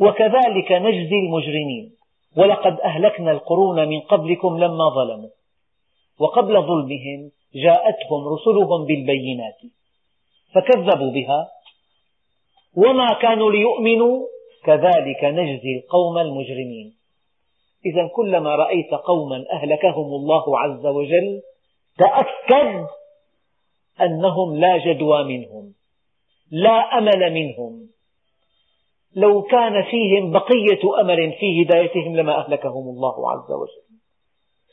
وكذلك 0.00 0.72
نجزي 0.72 1.16
المجرمين. 1.16 1.96
ولقد 2.36 2.80
أهلكنا 2.80 3.30
القرون 3.30 3.88
من 3.88 4.00
قبلكم 4.00 4.58
لما 4.58 4.88
ظلموا. 4.88 5.30
وقبل 6.18 6.62
ظلمهم 6.62 7.30
جاءتهم 7.54 8.28
رسلهم 8.28 8.86
بالبينات. 8.86 9.58
فكذبوا 10.54 11.12
بها. 11.12 11.48
وما 12.76 13.14
كانوا 13.22 13.50
ليؤمنوا 13.52 14.33
كذلك 14.66 15.24
نجزي 15.24 15.76
القوم 15.84 16.18
المجرمين. 16.18 16.94
إذا 17.86 18.08
كلما 18.16 18.56
رأيت 18.56 18.90
قوما 18.94 19.44
أهلكهم 19.52 20.06
الله 20.06 20.58
عز 20.58 20.86
وجل 20.86 21.42
تأكد 21.98 22.86
أنهم 24.00 24.56
لا 24.56 24.78
جدوى 24.78 25.24
منهم 25.24 25.74
لا 26.50 26.98
أمل 26.98 27.32
منهم. 27.32 27.88
لو 29.16 29.42
كان 29.42 29.82
فيهم 29.82 30.30
بقية 30.32 31.00
أمل 31.00 31.32
في 31.32 31.62
هدايتهم 31.62 32.16
لما 32.16 32.38
أهلكهم 32.38 32.88
الله 32.88 33.30
عز 33.30 33.52
وجل. 33.52 33.84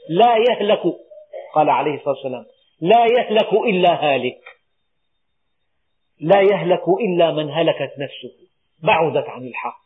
لا 0.10 0.36
يهلك 0.49 0.82
قال 1.54 1.69
عليه 1.69 1.95
الصلاة 1.95 2.15
والسلام 2.15 2.45
لا 2.82 3.06
يهلك 3.06 3.54
إلا 3.54 4.04
هالك. 4.04 4.41
لا 6.19 6.41
يهلك 6.41 6.84
إلا 6.99 7.32
من 7.32 7.49
هلكت 7.49 7.93
نفسه 7.99 8.34
بعدت 8.84 9.30
عن 9.30 9.47
الحق. 9.47 9.80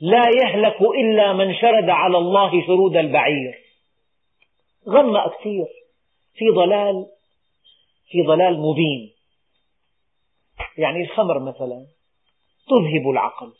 لا 0.00 0.24
يهلك 0.28 0.80
إلا 0.80 1.32
من 1.32 1.54
شرد 1.54 1.88
على 1.88 2.18
الله 2.18 2.66
شرود 2.66 2.96
البعير. 2.96 3.58
غمأ 4.88 5.28
كثير 5.28 5.66
في 6.34 6.44
ضلال 6.54 7.06
في 8.10 8.22
ضلال 8.22 8.60
مبين. 8.60 9.12
يعني 10.78 11.04
الخمر 11.04 11.38
مثلا 11.38 11.86
تذهب 12.68 13.10
العقل 13.10 13.52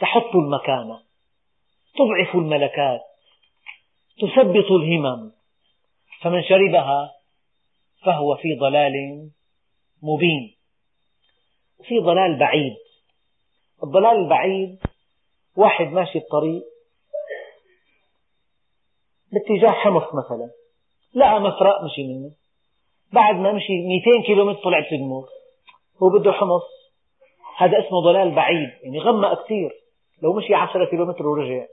تحط 0.00 0.34
المكانة 0.34 1.00
تضعف 1.96 2.34
الملكات 2.34 3.00
تثبط 4.18 4.70
الهمم. 4.70 5.32
فمن 6.20 6.42
شربها 6.42 7.12
فهو 8.04 8.36
في 8.36 8.48
ضلال 8.60 8.94
مبين. 10.02 10.54
في 11.88 11.98
ضلال 11.98 12.38
بعيد. 12.38 12.76
الضلال 13.82 14.16
البعيد 14.16 14.78
واحد 15.56 15.86
ماشي 15.86 16.18
بطريق 16.18 16.62
باتجاه 19.32 19.70
حمص 19.70 20.02
مثلا 20.14 20.50
لقى 21.14 21.40
مفرق 21.40 21.84
مشي 21.84 22.02
منه. 22.02 22.30
بعد 23.12 23.34
ما 23.34 23.52
مشي 23.52 23.72
200 23.72 24.26
كيلومتر 24.26 24.62
طلع 24.62 24.80
تدمر 24.90 25.28
هو 26.02 26.18
بده 26.18 26.32
حمص. 26.32 26.62
هذا 27.56 27.78
اسمه 27.78 28.00
ضلال 28.00 28.34
بعيد 28.34 28.70
يعني 28.82 28.98
غمق 28.98 29.44
كثير 29.44 29.70
لو 30.22 30.32
مشي 30.32 30.54
10 30.54 30.84
كيلومتر 30.90 31.26
ورجع. 31.26 31.66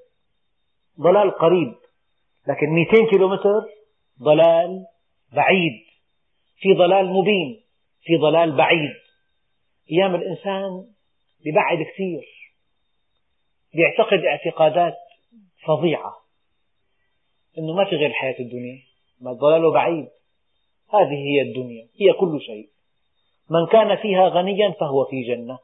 ضلال 1.00 1.32
قريب 1.32 1.76
لكن 2.48 2.70
200 2.70 3.10
كيلومتر 3.12 3.62
ضلال 4.22 4.86
بعيد. 5.34 5.86
في 6.58 6.74
ضلال 6.74 7.14
مبين 7.14 7.64
في 8.04 8.18
ضلال 8.18 8.58
بعيد. 8.58 8.94
أيام 9.92 10.16
الإنسان 10.16 10.86
ببعد 11.46 11.78
كثير 11.78 12.41
بيعتقد 13.74 14.26
اعتقادات 14.26 14.98
فظيعة 15.66 16.16
أنه 17.58 17.74
ما 17.74 17.86
في 17.86 17.96
غير 17.96 18.10
الحياة 18.10 18.40
الدنيا 18.40 18.80
ما 19.22 19.34
ضلاله 19.34 19.72
بعيد. 19.72 20.08
هذه 20.94 21.16
هي 21.16 21.42
الدنيا 21.42 21.88
هي 22.02 22.14
كل 22.14 22.42
شيء. 22.42 22.70
من 23.50 23.68
كان 23.72 23.96
فيها 23.96 24.28
غنيا 24.28 24.72
فهو 24.80 25.06
في 25.06 25.24
جنة 25.24 25.60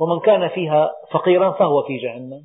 ومن 0.00 0.20
كان 0.20 0.48
فيها 0.48 0.90
فقيرا 1.12 1.50
فهو 1.50 1.82
في 1.82 1.96
جهنم. 1.96 2.44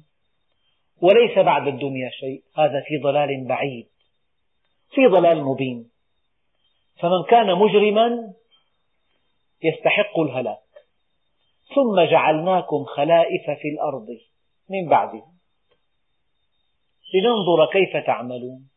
وليس 1.01 1.37
بعد 1.37 1.67
الدنيا 1.67 2.09
شيء 2.09 2.43
هذا 2.57 2.83
في 2.87 2.97
ضلال 2.97 3.47
بعيد 3.47 3.87
في 4.91 5.07
ضلال 5.07 5.43
مبين. 5.43 5.89
فمن 6.99 7.23
كان 7.29 7.55
مجرما 7.55 8.33
يستحق 9.63 10.19
الهلاك. 10.19 10.59
ثم 11.75 12.01
جعلناكم 12.11 12.83
خلائف 12.83 13.45
في 13.61 13.67
الأرض. 13.67 14.07
من 14.69 14.89
بعده. 14.89 15.23
لننظر 17.13 17.65
كيف 17.71 18.05
تعملون. 18.05 18.69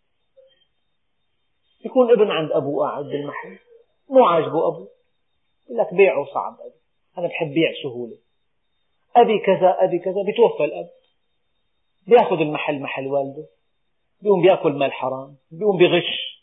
يكون 1.85 2.11
ابن 2.11 2.31
عند 2.31 2.53
أبوه 2.53 2.89
قاعد 2.89 3.05
بالمحل. 3.05 3.59
مو 4.11 4.25
عاجبه 4.25 4.69
أبوه 4.69 4.89
يقول 5.65 5.79
لك 5.79 5.95
بيعه 5.95 6.25
صعب 6.25 6.53
أبي. 6.61 6.81
أنا 7.19 7.27
بحب 7.29 7.47
بيع 7.47 7.73
سهولة. 7.83 8.17
أبي 9.17 9.39
كذا 9.39 9.77
أبي 9.85 9.99
كذا. 9.99 10.23
بيتوفى 10.27 10.65
الأب. 10.65 10.91
بيأخذ 12.07 12.41
المحل 12.41 12.81
محل 12.81 13.07
والده. 13.07 13.47
بيقوم 14.23 14.43
بيأكل 14.43 14.73
مال 14.73 14.93
حرام. 14.93 15.37
بيقوم 15.51 15.79
بغش. 15.79 16.43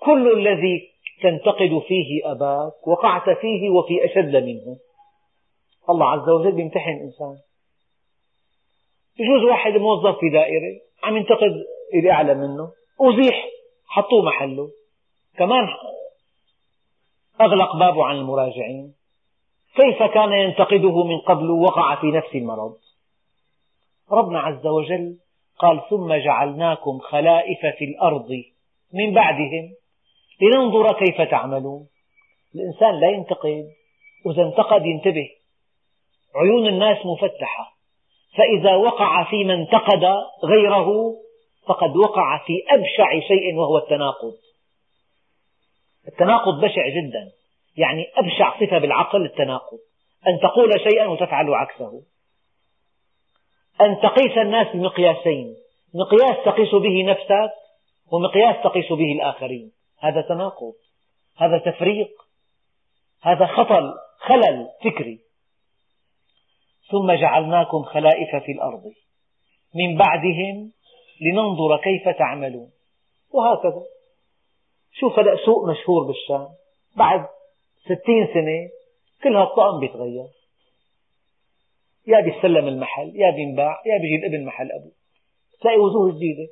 كل 0.00 0.32
الذي 0.32 0.90
تنتقد 1.22 1.82
فيه 1.88 2.32
أباك 2.32 2.88
وقعت 2.88 3.38
فيه 3.38 3.70
وفي 3.70 4.04
أشد 4.04 4.36
منه. 4.36 4.78
الله 5.90 6.10
عز 6.10 6.28
وجل 6.28 6.52
بيمتحن 6.52 6.90
إنسان. 6.90 7.38
يجوز 9.18 9.42
واحد 9.50 9.72
موظف 9.72 10.18
في 10.18 10.30
دائرة 10.30 10.80
عم 11.04 11.16
ينتقد 11.16 11.64
اللي 11.94 12.10
أعلى 12.10 12.34
منه 12.34 12.72
أزيح 13.00 13.46
حطوه 13.86 14.24
محله. 14.24 14.70
كمان 15.38 15.68
أغلق 17.40 17.76
بابه 17.76 18.04
عن 18.04 18.16
المراجعين. 18.16 18.94
كيف 19.76 20.02
كان 20.02 20.32
ينتقده 20.32 21.04
من 21.04 21.18
قبل 21.18 21.50
وقع 21.50 22.00
في 22.00 22.06
نفس 22.06 22.34
المرض؟ 22.34 22.76
ربنا 24.12 24.40
عز 24.40 24.66
وجل 24.66 25.18
قال 25.58 25.82
ثم 25.90 26.14
جعلناكم 26.14 26.98
خلائف 26.98 27.60
في 27.78 27.84
الأرض 27.84 28.28
من 28.94 29.14
بعدهم 29.14 29.74
لننظر 30.40 30.92
كيف 30.92 31.20
تعملون. 31.30 31.86
الإنسان 32.54 33.00
لا 33.00 33.08
ينتقد 33.10 33.64
وإذا 34.26 34.42
انتقد 34.42 34.86
ينتبه. 34.86 35.28
عيون 36.34 36.66
الناس 36.66 36.98
مفتحة. 37.06 37.75
فإذا 38.34 38.76
وقع 38.76 39.30
في 39.30 39.44
من 39.44 39.50
انتقد 39.50 40.04
غيره 40.44 41.14
فقد 41.66 41.96
وقع 41.96 42.38
في 42.46 42.52
أبشع 42.70 43.20
شيء 43.28 43.54
وهو 43.54 43.78
التناقض. 43.78 44.34
التناقض 46.08 46.60
بشع 46.64 46.88
جدا. 46.88 47.32
يعني 47.76 48.06
أبشع 48.16 48.60
صفة 48.60 48.78
بالعقل 48.78 49.24
التناقض. 49.24 49.78
أن 50.28 50.40
تقول 50.40 50.80
شيئا 50.90 51.06
وتفعل 51.06 51.54
عكسه. 51.54 52.02
أن 53.80 54.00
تقيس 54.00 54.38
الناس 54.38 54.66
بمقياسين. 54.76 55.56
مقياس 55.94 56.44
تقيس 56.44 56.74
به 56.74 57.04
نفسك 57.04 57.52
ومقياس 58.12 58.56
تقيس 58.64 58.92
به 58.92 59.12
الآخرين. 59.12 59.72
هذا 59.98 60.20
تناقض. 60.20 60.74
هذا 61.36 61.58
تفريق. 61.58 62.08
هذا 63.22 63.46
خطل 63.46 63.94
خلل 64.18 64.68
فكري. 64.84 65.25
ثم 66.90 67.12
جعلناكم 67.12 67.82
خلائف 67.82 68.44
في 68.44 68.52
الأرض. 68.52 68.92
من 69.74 69.98
بعدهم 69.98 70.72
لننظر 71.20 71.76
كيف 71.76 72.08
تعملون. 72.08 72.70
وهكذا. 73.34 73.82
شوف 74.92 75.18
هذا 75.18 75.36
سوق 75.44 75.68
مشهور 75.68 76.06
بالشام. 76.06 76.48
بعد 76.96 77.26
ستين 77.84 78.26
سنة 78.34 78.68
كل 79.22 79.36
هالطقم 79.36 79.80
بيتغير. 79.80 80.26
يا 82.06 82.20
بيسلم 82.20 82.68
المحل 82.68 83.12
يا 83.14 83.30
بينباع 83.30 83.82
يا 83.86 83.98
بيجي 83.98 84.16
الابن 84.16 84.44
محل 84.44 84.72
أبوه. 84.72 84.92
تلاقي 85.60 85.78
وجوه 85.78 86.16
جديدة. 86.16 86.48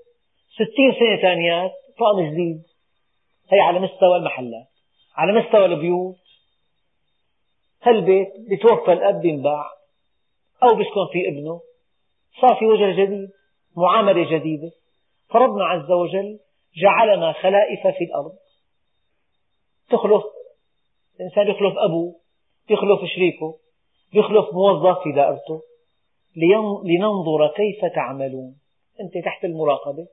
ستين 0.55 0.93
سنة 0.99 1.23
ثانيات 1.23 1.73
طقم 1.99 2.31
جديد. 2.31 2.63
هي 3.53 3.61
على 3.61 3.81
مستوى 3.81 4.17
المحلات 4.17 4.67
على 5.17 5.41
مستوى 5.41 5.65
البيوت. 5.65 6.17
هالبيت 7.83 8.29
بتوفى 8.51 8.93
الأب 8.93 9.21
بينباع. 9.21 9.71
أو 10.65 10.77
بيسكن 10.77 11.07
فيه 11.13 11.29
ابنه. 11.29 11.61
صار 12.41 12.57
في 12.59 12.67
وجه 12.67 13.05
جديد 13.05 13.29
معاملة 13.77 14.39
جديدة. 14.39 14.71
فربنا 15.29 15.65
عز 15.65 15.91
وجل 15.91 16.39
جعلنا 16.77 17.33
خلائف 17.33 17.87
في 17.99 18.05
الأرض. 18.05 18.33
تخلف 19.91 20.23
الإنسان 21.21 21.49
يخلف 21.49 21.79
أبوه 21.79 22.15
يخلف 22.71 23.11
شريكه 23.15 23.59
يخلف 24.15 24.55
موظف 24.55 25.03
في 25.03 25.13
دائرته. 25.13 25.63
لننظر 26.85 27.49
كيف 27.49 27.85
تعملون. 27.95 28.57
أنت 29.01 29.25
تحت 29.25 29.45
المراقبة. 29.45 30.07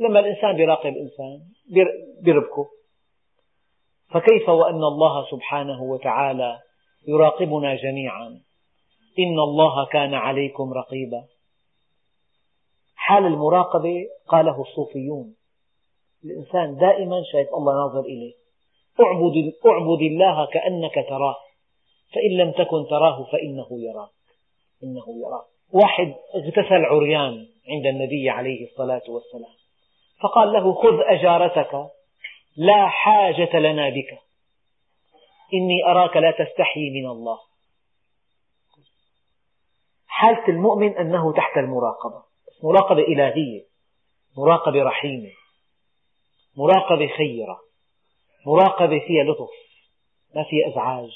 لما 0.00 0.20
الإنسان 0.20 0.58
يراقب 0.58 0.94
إنسان 0.96 1.40
يربكه 2.26 2.66
فكيف 4.10 4.48
وأن 4.48 4.84
الله 4.84 5.30
سبحانه 5.30 5.82
وتعالى 5.82 6.58
يراقبنا 7.08 7.74
جميعا؟ 7.74 8.40
إن 9.18 9.38
الله 9.38 9.86
كان 9.86 10.14
عليكم 10.14 10.72
رقيبا. 10.72 11.24
حال 12.96 13.26
المراقبة 13.26 14.06
قاله 14.28 14.60
الصوفيون. 14.60 15.34
الإنسان 16.24 16.76
دائما 16.76 17.22
شايف 17.32 17.48
الله 17.54 17.74
ناظر 17.74 18.00
إليه. 18.00 18.34
اعبد, 19.00 19.52
اعبد 19.66 20.02
الله 20.02 20.46
كأنك 20.46 20.94
تراه. 21.08 21.36
فإن 22.14 22.36
لم 22.36 22.50
تكن 22.52 22.86
تراه 22.90 23.24
فإنه 23.32 23.66
يراك. 23.70 24.10
إنه 24.84 25.04
يراك. 25.26 25.46
واحد 25.72 26.14
اغتسل 26.34 26.84
عريان 26.84 27.46
عند 27.68 27.86
النبي 27.86 28.30
عليه 28.30 28.66
الصلاة 28.66 29.02
والسلام. 29.08 29.54
فقال 30.22 30.52
له 30.52 30.74
خذ 30.74 31.00
أجارتك 31.06 31.90
لا 32.56 32.88
حاجة 32.88 33.58
لنا 33.58 33.88
بك. 33.88 34.18
إني 35.54 35.84
أراك 35.86 36.16
لا 36.16 36.30
تستحي 36.30 36.90
من 36.90 37.06
الله. 37.10 37.38
حالة 40.16 40.48
المؤمن 40.48 40.96
أنه 40.96 41.32
تحت 41.32 41.56
المراقبة. 41.56 42.22
مراقبة 42.62 43.02
إلهية 43.02 43.64
مراقبة 44.38 44.82
رحيمة 44.82 45.30
مراقبة 46.56 47.06
خيرة 47.06 47.60
مراقبة 48.46 48.98
فيها 49.06 49.24
لطف 49.24 49.50
ما 50.34 50.44
فيها 50.44 50.68
إزعاج. 50.68 51.10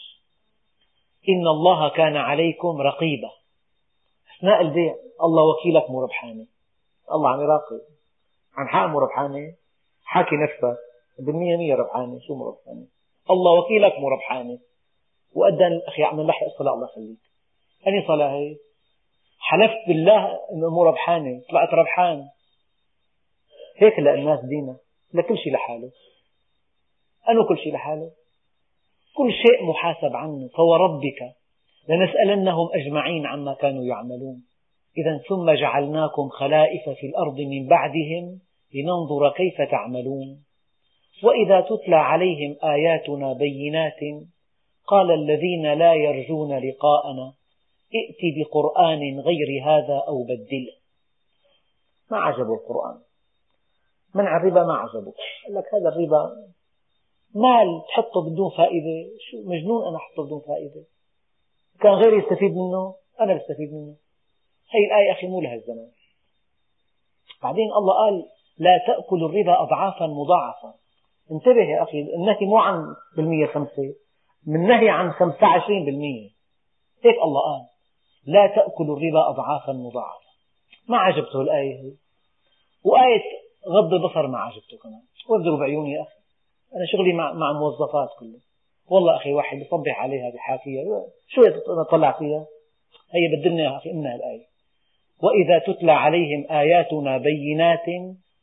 إن 1.29 1.47
الله 1.47 1.89
كان 1.89 2.17
عليكم 2.17 2.81
رقيبا. 2.81 3.31
أثناء 4.37 4.61
البيع 4.61 4.95
الله 5.23 5.43
وكيلك 5.43 5.91
مو 5.91 6.03
ربحانة. 6.03 6.47
الله 7.13 7.31
عم 7.31 7.41
يراقب. 7.41 7.81
عن 8.55 8.69
حق 8.69 8.87
مو 8.87 8.99
ربحانة. 8.99 9.55
حاكي 10.05 10.37
نفسك 10.37 10.79
بالمية 11.19 11.57
مية 11.57 11.75
ربحانة. 11.75 12.21
شو 12.27 12.35
مو 12.35 12.49
ربحانة؟ 12.49 12.87
الله 13.31 13.53
وكيلك 13.61 13.99
مو 13.99 14.09
ربحانة. 14.09 14.59
وأدى 15.35 15.65
أخي 15.89 16.03
عم 16.03 16.21
نلحق 16.21 16.45
الصلاة 16.45 16.75
الله 16.75 16.89
يخليك. 16.93 17.19
أني 17.87 18.07
صلاة 18.07 18.31
هي؟ 18.33 18.70
حلفت 19.51 19.89
بالله 19.89 20.39
أنه 20.53 20.71
مو 20.71 20.83
ربحانة 20.83 21.41
طلعت 21.51 21.69
ربحان 21.69 22.29
هيك 23.79 23.99
الناس 23.99 24.41
دينا 24.45 24.77
لكل 25.15 25.39
شيء 25.39 25.53
لحاله. 25.53 25.91
أنه 27.29 27.49
كل 27.49 27.59
شيء 27.59 27.73
لحاله. 27.73 28.11
كل 29.17 29.33
شيء 29.33 29.67
محاسب 29.71 30.17
عنه 30.17 30.49
فوربك 30.57 31.21
لنسألنهم 31.89 32.69
أجمعين 32.75 33.27
عما 33.27 33.55
كانوا 33.55 33.85
يعملون. 33.85 34.43
إذا 34.99 35.21
ثم 35.29 35.51
جعلناكم 35.51 36.29
خلائف 36.29 36.89
في 36.89 37.07
الأرض 37.07 37.41
من 37.41 37.67
بعدهم 37.67 38.41
لننظر 38.75 39.31
كيف 39.37 39.71
تعملون. 39.71 40.45
وإذا 41.23 41.61
تتلى 41.61 41.97
عليهم 41.97 42.57
آياتنا 42.65 43.33
بينات 43.33 44.29
قال 44.87 45.11
الذين 45.11 45.73
لا 45.73 45.95
يرجون 45.95 46.59
لقاءنا 46.59 47.40
ائت 47.95 48.21
بقرآن 48.39 49.21
غير 49.21 49.63
هذا 49.65 50.05
أو 50.09 50.23
بدله. 50.23 50.73
ما 52.11 52.19
عجبه 52.19 52.55
القرآن. 52.55 53.01
منع 54.15 54.37
الربا 54.37 54.65
ما 54.65 54.75
عجبه. 54.75 55.13
قال 55.47 55.55
لك 55.55 55.65
هذا 55.75 55.89
الربا 55.89 56.51
مال 57.35 57.83
تحطه 57.89 58.31
بدون 58.31 58.51
فائدة. 58.51 59.11
شو 59.21 59.37
مجنون 59.45 59.89
أنا 59.89 59.97
أحطه 59.97 60.25
بدون 60.25 60.41
فائدة. 60.41 60.85
كان 61.81 61.93
غيري 61.93 62.19
يستفيد 62.19 62.51
منه 62.51 62.95
أنا 63.21 63.35
بستفيد 63.35 63.73
منه. 63.73 63.97
هي 64.71 64.87
الآية 64.87 65.13
أخي 65.13 65.27
مو 65.27 65.41
لها 65.41 65.55
الزمان. 65.55 65.91
بعدين 67.43 67.73
الله 67.73 67.95
قال 67.95 68.27
لا 68.59 68.81
تأكلوا 68.87 69.29
الربا 69.29 69.63
أضعافا 69.63 70.07
مضاعفة 70.07 70.75
انتبه 71.31 71.63
يا 71.63 71.83
أخي 71.83 72.01
النهي 72.01 72.47
مو 72.47 72.59
عن 72.59 72.95
بالمية 73.17 73.47
خمسة 73.47 73.95
من 74.47 74.67
نهي 74.67 74.89
عن 74.89 75.13
خمسة 75.13 75.47
عشرين 75.47 75.85
بالمية. 75.85 76.31
هيك 77.05 77.17
الله 77.25 77.41
قال. 77.41 77.70
لا 78.27 78.47
تأكلوا 78.47 78.97
الربا 78.97 79.29
أضعافا 79.29 79.73
مضاعفة. 79.73 80.31
ما 80.89 80.99
عجبته 80.99 81.41
الآية 81.41 81.75
هي. 81.75 81.93
وآية 82.85 83.23
غض 83.69 83.95
البصر 83.95 84.27
ما 84.27 84.39
عجبته 84.39 84.79
كمان. 84.83 85.03
وابدوا 85.29 85.59
بعيوني 85.59 85.93
يا 85.93 86.03
أخي. 86.03 86.21
أنا 86.77 86.87
شغلي 86.93 87.13
مع, 87.13 87.33
مع 87.33 87.53
موظفات 87.53 88.09
كله. 88.19 88.39
والله 88.91 89.17
أخي 89.17 89.33
واحد 89.33 89.59
بصبح 89.59 90.03
عليها 90.03 90.31
بحاكيها 90.35 91.07
شو 91.29 91.43
تطلع 91.85 92.13
فيها؟ 92.13 92.47
هي 93.13 93.37
بدلنا 93.37 93.77
أخي 93.77 93.91
إمنا 93.91 94.15
الآية. 94.15 94.47
وإذا 95.23 95.59
تتلى 95.59 95.93
عليهم 95.93 96.47
آياتنا 96.51 97.19
بينات 97.19 97.87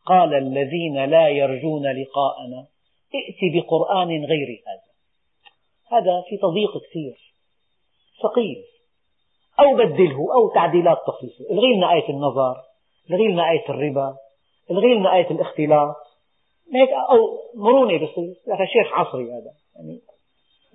قال 0.05 0.33
الذين 0.33 1.05
لا 1.05 1.27
يرجون 1.27 1.83
لقاءنا 1.83 2.67
ائت 3.15 3.53
بقرآن 3.53 4.07
غير 4.07 4.63
هذا. 4.67 4.87
هذا 5.91 6.23
في 6.29 6.37
تضييق 6.37 6.77
كثير. 6.77 7.33
ثقيل. 8.23 8.63
أو 9.59 9.75
بدله 9.75 10.33
أو 10.35 10.49
تعديلات 10.55 10.97
طفيفة 10.97 11.51
الغي 11.51 11.75
لنا 11.75 11.93
آية 11.93 12.09
النظر 12.09 12.55
الغي 13.09 13.27
لنا 13.27 13.51
آية 13.51 13.69
الربا 13.69 14.17
الغي 14.71 14.93
لنا 14.93 15.15
آية 15.15 15.31
الاختلاط. 15.31 15.95
هيك 16.73 16.89
أو 16.89 17.17
مرونة 17.55 17.97
بصير. 17.97 18.35
لك 18.47 18.67
شيخ 18.73 18.93
عصري 18.93 19.23
هذا. 19.23 19.53
يعني 19.75 20.01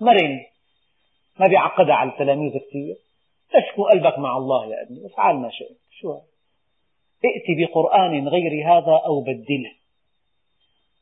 مرن. 0.00 0.40
ما 1.40 1.46
بيعقدها 1.46 1.94
على 1.94 2.10
التلاميذ 2.10 2.52
كثير. 2.52 2.96
اسكن 3.54 3.82
قلبك 3.82 4.18
مع 4.18 4.36
الله 4.36 4.66
يا 4.66 4.82
ابني. 4.82 5.06
افعل 5.06 5.36
ما 5.36 5.50
شئت. 5.50 5.78
شو 5.90 6.12
هذا؟ 6.12 6.22
ائت 7.24 7.70
بقرآن 7.70 8.28
غير 8.28 8.68
هذا 8.68 9.00
أو 9.06 9.20
بدله. 9.20 9.72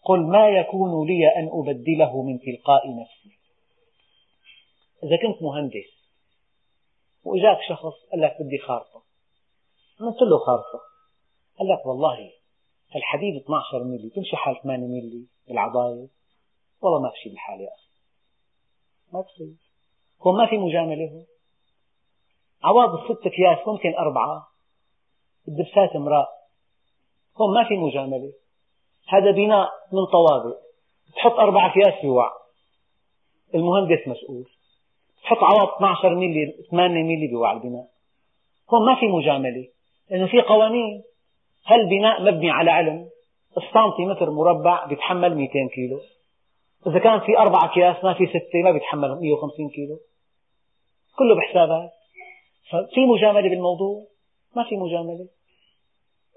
قل 0.04 0.20
ما 0.20 0.48
يكون 0.48 1.06
لي 1.06 1.28
أن 1.36 1.50
أبدله 1.52 2.22
من 2.22 2.38
تلقاء 2.40 3.00
نفسي. 3.00 3.38
إذا 5.04 5.16
كنت 5.16 5.42
مهندس 5.42 5.99
وإجاك 7.24 7.58
شخص 7.68 8.10
قال 8.12 8.20
لك 8.20 8.36
بدي 8.40 8.58
خارطة. 8.58 9.02
عملت 10.00 10.22
له 10.22 10.38
خارطة. 10.38 10.80
قال 11.58 11.68
لك 11.68 11.86
والله 11.86 12.32
الحديد 12.96 13.42
12 13.42 13.84
ملي 13.84 14.10
تمشي 14.10 14.36
حال 14.36 14.62
8 14.62 14.86
ملي 14.86 15.26
بالعضاية 15.48 16.08
والله 16.82 17.00
ما 17.00 17.08
بشي 17.08 17.28
بالحال 17.28 17.60
يا 17.60 17.68
أخي. 17.68 17.90
ما 19.12 19.20
بصير 19.20 19.54
هون 20.22 20.38
ما 20.38 20.46
في 20.46 20.58
مجاملة 20.58 21.10
هون 21.10 21.26
عواض 22.64 22.94
الست 22.94 23.26
أكياس 23.26 23.68
ممكن 23.68 23.94
أربعة. 23.94 24.48
الدبسات 25.48 25.96
امرأة. 25.96 26.28
هون 27.40 27.54
ما 27.54 27.68
في 27.68 27.74
مجاملة. 27.74 28.32
هذا 29.08 29.30
بناء 29.30 29.70
من 29.92 30.06
طوابق 30.06 30.56
تحط 31.16 31.32
أربع 31.32 31.72
أكياس 31.72 32.04
يوع 32.04 32.30
المهندس 33.54 34.08
مسؤول. 34.08 34.44
تحط 35.30 35.42
عواض 35.42 35.68
12 35.76 36.14
ملي 36.14 36.54
8 36.70 37.02
ملي 37.02 37.26
بيوع 37.26 37.52
البناء. 37.52 37.86
هون 38.70 38.86
ما 38.86 39.00
في 39.00 39.06
مجاملة. 39.06 39.68
لأنه 40.10 40.26
في 40.26 40.40
قوانين. 40.40 41.02
هل 41.66 41.88
بناء 41.88 42.22
مبني 42.22 42.50
على 42.50 42.70
علم؟ 42.70 43.08
السنتيمتر 43.56 44.30
مربع 44.30 44.86
بيتحمل 44.86 45.34
200 45.34 45.68
كيلو. 45.74 46.00
إذا 46.86 46.98
كان 46.98 47.20
في 47.20 47.38
أربع 47.38 47.64
أكياس 47.64 48.04
ما 48.04 48.14
في 48.14 48.26
ستة 48.26 48.62
ما 48.64 48.70
بيتحمل 48.70 49.08
150 49.08 49.68
كيلو. 49.68 49.98
كله 51.18 51.34
بحسابات. 51.34 51.90
ففي 52.70 53.00
مجاملة 53.06 53.48
بالموضوع؟ 53.48 54.04
ما 54.56 54.64
في 54.64 54.76
مجاملة. 54.76 55.26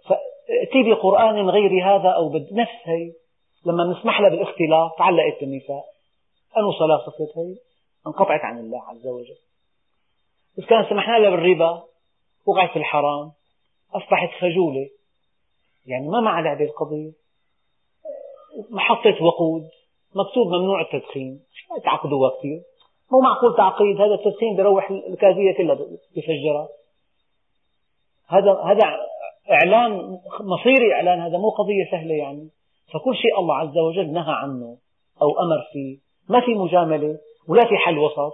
فأتي 0.08 0.90
بقرآن 0.90 1.50
غير 1.50 1.86
هذا 1.86 2.10
أو 2.10 2.30
بد 2.30 2.54
نفس 2.54 2.82
هي. 2.84 3.12
لما 3.66 3.84
نسمح 3.84 4.22
لها 4.22 4.30
بالاختلاط 4.30 4.98
تعلقت 4.98 5.40
بالنساء. 5.42 5.84
أنو 6.58 6.72
صلاة 6.72 6.98
صفت 6.98 7.38
هي. 7.38 7.56
انقطعت 8.08 8.42
عن 8.42 8.60
الله 8.60 8.84
عز 8.84 9.08
وجل. 9.08 9.38
إذا 10.58 10.68
كان 10.68 10.86
سمحنا 10.90 11.18
لها 11.18 11.30
بالربا 11.30 11.84
وقعت 12.46 12.70
في 12.70 12.80
الحرام 12.80 13.32
أصبحت 13.94 14.30
خجولة. 14.40 14.90
يعني 15.86 16.08
ما 16.08 16.22
مع 16.22 16.40
لعبة 16.40 16.64
القضية؟ 16.66 17.12
محطة 18.70 19.24
وقود 19.24 19.70
مكتوب 20.16 20.48
ممنوع 20.48 20.82
التدخين. 20.82 21.40
تعقدوها 21.84 22.32
كثير. 22.40 22.62
مو 23.12 23.20
معقول 23.20 23.56
تعقيد 23.58 24.02
هذا 24.02 24.14
التدخين 24.14 24.56
بيروح 24.56 24.92
الكازية 24.92 25.54
كلها 25.58 25.76
بفجرها 26.16 26.68
هذا 28.28 28.52
هذا 28.52 28.82
إعلان 29.52 30.20
مصيري 30.40 30.94
إعلان 30.94 31.20
هذا 31.20 31.38
مو 31.38 31.50
قضية 31.50 31.92
سهلة 31.92 32.16
يعني. 32.16 32.50
فكل 32.94 33.16
شيء 33.16 33.40
الله 33.40 33.56
عز 33.56 33.78
وجل 33.78 34.12
نهى 34.12 34.34
عنه 34.34 34.78
أو 35.22 35.30
أمر 35.40 35.62
فيه. 35.74 35.98
ما 36.30 36.42
في 36.46 36.54
مجاملة. 36.54 37.18
ولا 37.48 37.66
في 37.70 37.78
حل 37.78 37.98
وسط 37.98 38.34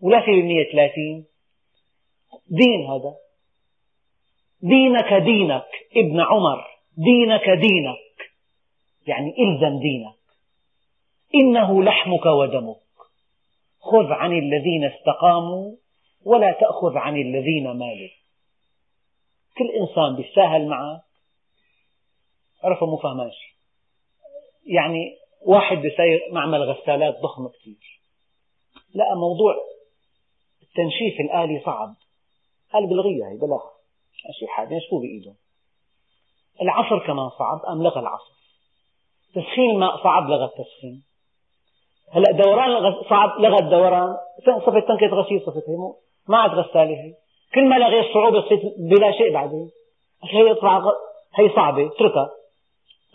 ولا 0.00 0.20
في 0.20 0.30
بالمية 0.30 0.72
ثلاثين. 0.72 1.26
دين 2.48 2.86
هذا. 2.90 3.14
دينك 4.62 5.22
دينك 5.24 5.68
ابن 5.96 6.20
عمر 6.20 6.64
دينك 6.96 7.44
دينك. 7.44 8.32
يعني 9.06 9.34
إلزم 9.38 9.78
دينك. 9.80 10.14
إنه 11.34 11.82
لحمك 11.82 12.26
ودمك. 12.26 12.76
خذ 13.80 14.12
عن 14.12 14.32
الذين 14.32 14.84
استقاموا 14.84 15.76
ولا 16.24 16.52
تأخذ 16.52 16.96
عن 16.96 17.16
الذين 17.16 17.64
مالوا. 17.64 18.10
كل 19.58 19.70
إنسان 19.80 20.16
بيتساهل 20.16 20.68
معك. 20.68 21.02
عرفه 22.64 22.86
مو 22.86 22.96
فهماش 22.96 23.52
يعني 24.66 25.16
واحد 25.46 25.76
بيسير 25.76 26.20
معمل 26.32 26.62
غسالات 26.62 27.14
ضخم 27.22 27.48
كثير 27.48 27.91
لقى 28.94 29.16
موضوع 29.16 29.54
التنشيف 30.62 31.20
الآلي 31.20 31.62
صعب. 31.64 31.94
قال 32.72 32.86
بلغيها 32.86 33.28
هي 33.28 33.36
بلاها 33.36 33.72
ماشي 34.26 34.46
حال 34.46 34.72
ينشفوه 34.72 35.00
بإيدهم 35.00 35.34
العصر 36.62 37.06
كمان 37.06 37.28
صعب 37.28 37.60
أم 37.72 37.82
لغى 37.82 38.00
العصر؟ 38.00 38.32
تسخين 39.34 39.70
الماء 39.70 40.02
صعب 40.04 40.28
لغى 40.28 40.44
التسخين. 40.44 41.02
هلأ 42.12 42.32
دوران 42.32 42.94
صعب 43.10 43.40
لغى 43.40 43.58
الدوران. 43.58 44.16
صفت 44.66 44.88
تنكة 44.88 45.06
غسيل 45.06 45.40
صفت 45.40 45.68
هي 45.68 45.76
ما 46.28 46.38
عاد 46.38 46.50
غسالة 46.50 47.02
هي. 47.04 47.14
كل 47.54 47.68
ما 47.68 47.74
لغيت 47.74 48.14
صعوبة 48.14 48.40
صرت 48.40 48.74
بلا 48.78 49.12
شيء 49.12 49.32
بعدين. 49.32 49.70
هي 50.22 50.50
هي 51.34 51.48
صعبة 51.56 51.86
اتركها. 51.86 52.30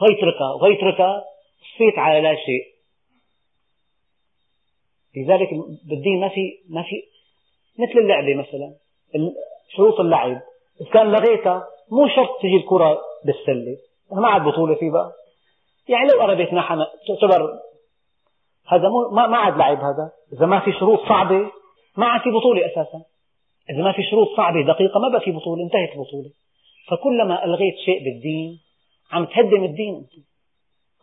هي 0.02 0.18
اتركها 0.18 0.54
وهي 0.62 0.74
اتركها 0.74 1.24
صفيت 1.76 1.98
على 1.98 2.22
لا 2.22 2.36
شيء. 2.36 2.77
لذلك 5.24 5.50
بالدين 5.90 6.20
ما 6.20 6.30
في 6.30 6.58
ما 6.70 6.84
في 6.84 7.04
مثل 7.80 8.00
اللعبة 8.00 8.36
مثلا 8.36 8.74
شروط 9.76 10.00
اللعب. 10.00 10.42
إذا 10.82 10.90
كان 10.94 11.12
لغيتها 11.12 11.64
مو 11.92 12.08
شرط 12.08 12.30
تجي 12.42 12.56
الكرة 12.56 12.98
بالسلة. 13.26 13.78
ما 14.12 14.28
عاد 14.28 14.42
بطولة 14.42 14.76
فيه 14.76 14.92
بقى. 14.92 15.12
يعني 15.90 16.08
لو 16.08 16.22
قربت 16.22 16.54
نحن 16.54 16.86
تعتبر 17.08 17.60
هذا 18.68 18.90
مو 18.90 19.10
ما 19.28 19.38
عاد 19.38 19.58
لعب 19.58 19.78
هذا. 19.78 20.12
إذا 20.34 20.46
ما 20.46 20.60
في 20.60 20.72
شروط 20.72 21.00
صعبة 21.10 21.52
ما 21.98 22.06
عاد 22.06 22.22
في 22.22 22.30
بطولة 22.30 22.66
أساسا. 22.66 23.02
إذا 23.70 23.84
ما 23.84 23.92
في 23.92 24.04
شروط 24.04 24.28
صعبة 24.38 24.62
دقيقة 24.62 25.00
ما 25.00 25.10
بقى 25.10 25.22
في 25.22 25.32
بطولة 25.32 25.64
انتهت 25.64 25.90
البطولة 25.96 26.30
فكلما 26.88 27.46
ألغيت 27.46 27.76
شيء 27.86 28.04
بالدين 28.04 28.60
عم 29.12 29.26
تهدم 29.26 29.64
الدين. 29.64 30.08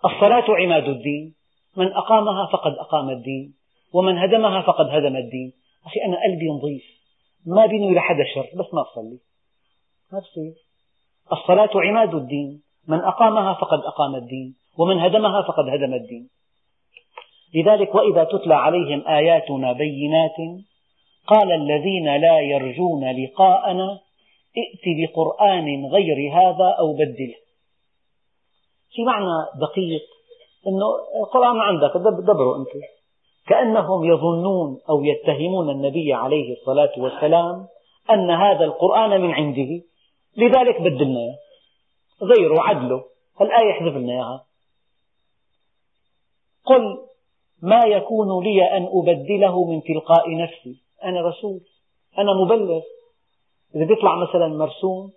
الصلاة 0.05 0.45
عماد 0.49 0.89
الدين. 0.89 1.35
من 1.77 1.93
أقامها 1.93 2.47
فقد 2.53 2.73
أقام 2.73 3.11
الدين. 3.11 3.55
ومن 3.95 4.19
هدمها 4.19 4.63
فقد 4.63 4.87
هدم 4.87 5.17
الدين. 5.17 5.53
أخي 5.87 6.01
أنا 6.05 6.17
قلبي 6.23 6.49
نظيف. 6.49 6.85
ما 7.47 7.67
بينوي 7.67 7.95
لحدا 7.95 8.25
شر 8.35 8.49
بس 8.59 8.75
ما 8.75 8.83
أصلي. 8.83 9.19
ما 10.13 10.19
بصير 10.19 10.55
الصلاة 11.33 11.71
عماد 11.75 12.15
الدين. 12.15 12.63
من 12.89 12.99
أقامها 12.99 13.55
فقد 13.55 13.79
أقام 13.79 14.15
الدين 14.15 14.55
ومن 14.79 14.99
هدمها 14.99 15.43
فقد 15.43 15.69
هدم 15.69 15.95
الدين. 15.95 16.29
لذلك 17.55 17.95
وإذا 17.95 18.25
تتلى 18.25 18.55
عليهم 18.55 19.09
آياتنا 19.09 19.73
بينات 19.73 20.37
قال 21.27 21.53
الذين 21.53 22.17
لا 22.17 22.41
يرجون 22.41 23.25
لقاءنا 23.25 24.01
ائت 24.57 24.85
بقرآن 24.99 25.87
غير 25.87 26.33
هذا 26.33 26.77
أو 26.79 26.93
بدله. 26.93 27.35
في 28.91 29.03
معنى 29.03 29.61
دقيق 29.61 30.03
أنه 30.67 30.87
القرآن 31.23 31.61
عندك 31.61 31.97
دبره 31.97 32.57
أنت. 32.57 32.94
كأنهم 33.47 34.05
يظنون 34.05 34.81
أو 34.89 35.05
يتهمون 35.05 35.71
النبي 35.71 36.13
عليه 36.13 36.53
الصلاة 36.53 36.93
والسلام 36.99 37.67
أن 38.11 38.31
هذا 38.31 38.65
القرآن 38.65 39.21
من 39.21 39.31
عنده. 39.31 39.83
لذلك 40.37 40.81
بدلنا 40.81 41.21
إياه. 41.21 41.39
غيره 42.23 42.61
عدله. 42.61 43.05
الآية 43.41 43.73
حذف 43.73 43.97
لنا 43.97 44.13
إياها. 44.13 44.45
قل 46.65 46.99
ما 47.63 47.81
يكون 47.87 48.45
لي 48.45 48.77
أن 48.77 48.89
أبدله 48.93 49.65
من 49.65 49.83
تلقاء 49.83 50.37
نفسي. 50.37 50.77
أنا 51.05 51.21
رسول. 51.21 51.61
أنا 52.19 52.33
مبلغ. 52.33 52.81
إذا 53.75 53.85
بيطلع 53.85 54.17
مثلا 54.17 54.49
مرسوم 54.49 55.13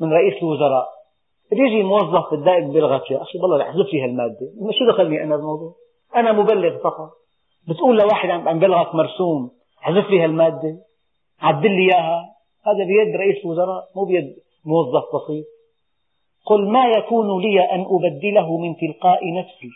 من 0.00 0.12
رئيس 0.12 0.42
الوزراء. 0.42 0.88
بيجي 1.50 1.82
موظف 1.82 2.34
بتضايق 2.34 2.66
بلغك 2.66 3.10
يا 3.10 3.22
أخي 3.22 3.38
والله 3.38 3.62
أحذف 3.62 3.92
لي 3.92 4.04
هالمادة. 4.04 4.52
شو 4.78 4.92
دخلني 4.92 5.22
أنا 5.22 5.36
بالموضوع 5.36 5.87
أنا 6.16 6.32
مبلغ 6.32 6.78
فقط. 6.78 7.10
بتقول 7.68 7.98
لواحد 7.98 8.30
عم 8.30 8.58
بلغك 8.58 8.94
مرسوم 8.94 9.50
احذف 9.82 10.10
لي 10.10 10.24
هالمادة 10.24 10.76
عدل 11.40 11.70
لي 11.70 11.92
إياها. 11.92 12.34
هذا 12.66 12.84
بيد 12.84 13.16
رئيس 13.16 13.44
الوزراء 13.44 13.84
مو 13.96 14.04
بيد 14.04 14.36
موظف 14.64 15.04
بسيط. 15.14 15.44
قل 16.46 16.68
ما 16.68 16.86
يكون 16.86 17.42
لي 17.42 17.60
أن 17.60 17.86
أبدله 17.90 18.58
من 18.58 18.76
تلقاء 18.76 19.34
نفسي. 19.34 19.70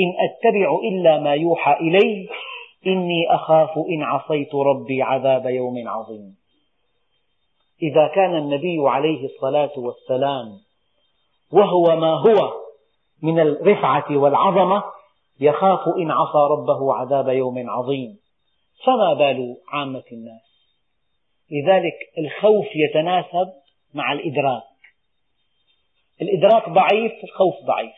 إن 0.00 0.12
أتبع 0.24 0.78
إلا 0.92 1.20
ما 1.20 1.34
يوحى 1.34 1.72
إلي 1.72 2.28
إني 2.86 3.34
أخاف 3.34 3.78
إن 3.78 4.02
عصيت 4.02 4.54
ربي 4.54 5.02
عذاب 5.02 5.46
يوم 5.46 5.88
عظيم. 5.88 6.36
إذا 7.82 8.08
كان 8.14 8.36
النبي 8.36 8.78
عليه 8.88 9.24
الصلاة 9.26 9.72
والسلام 9.76 10.46
وهو 11.52 11.96
ما 11.96 12.12
هو 12.14 12.52
من 13.22 13.40
الرفعة 13.40 14.16
والعظمة 14.16 14.84
يخاف 15.40 15.80
إن 15.96 16.10
عصى 16.10 16.38
ربه 16.50 16.94
عذاب 16.94 17.28
يوم 17.28 17.70
عظيم. 17.70 18.18
فما 18.84 19.14
بال 19.14 19.56
عامة 19.68 20.04
الناس؟ 20.12 20.42
لذلك 21.50 21.94
الخوف 22.18 22.66
يتناسب 22.74 23.52
مع 23.94 24.12
الإدراك. 24.12 24.62
الإدراك 26.22 26.68
ضعيف 26.68 27.12
الخوف 27.24 27.54
ضعيف. 27.64 27.94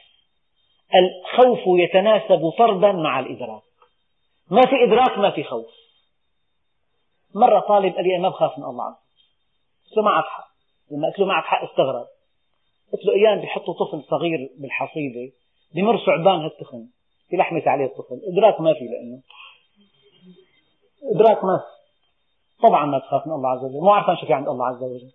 الخوف 0.94 1.60
يتناسب 1.66 2.50
طردا 2.58 2.92
مع 2.92 3.20
الإدراك. 3.20 3.62
ما 4.50 4.60
في 4.60 4.84
إدراك 4.86 5.18
ما 5.18 5.30
في 5.30 5.44
خوف. 5.44 5.74
مرة 7.34 7.60
طالب 7.60 7.94
قال 7.94 8.04
لي 8.04 8.16
أنا 8.16 8.22
ما 8.22 8.28
بخاف 8.28 8.58
من 8.58 8.64
الله 8.64 8.86
وجل. 8.86 8.96
قلت 9.86 9.96
له 9.96 10.02
معك 10.02 10.24
حق. 10.24 10.48
لما 10.90 11.08
قلت 11.08 11.18
له 11.18 11.26
معك 11.26 11.44
حق 11.44 11.70
استغرب. 11.70 12.06
قلت 12.92 13.04
له 13.04 13.12
أيام 13.12 13.40
بيحطوا 13.40 13.74
طفل 13.74 14.02
صغير 14.02 14.50
بالحصيدة 14.58 15.32
بمر 15.74 16.06
ثعبان 16.06 16.40
هالتخن. 16.40 16.88
في 17.28 17.36
لحمة 17.36 17.62
عليه 17.66 17.84
الطفل. 17.84 18.20
إدراك 18.32 18.60
ما 18.60 18.74
في 18.74 18.84
لأنه. 18.84 19.22
إدراك 21.14 21.44
ما. 21.44 21.64
في 22.56 22.62
طبعا 22.62 22.86
ما 22.86 22.98
تخاف 22.98 23.26
من 23.26 23.32
الله 23.32 23.48
عز 23.48 23.64
وجل. 23.64 23.80
مو 23.80 23.90
عارفان 23.90 24.16
شو 24.16 24.26
في 24.26 24.32
عند 24.32 24.48
الله 24.48 24.66
عز 24.66 24.82
وجل. 24.82 25.12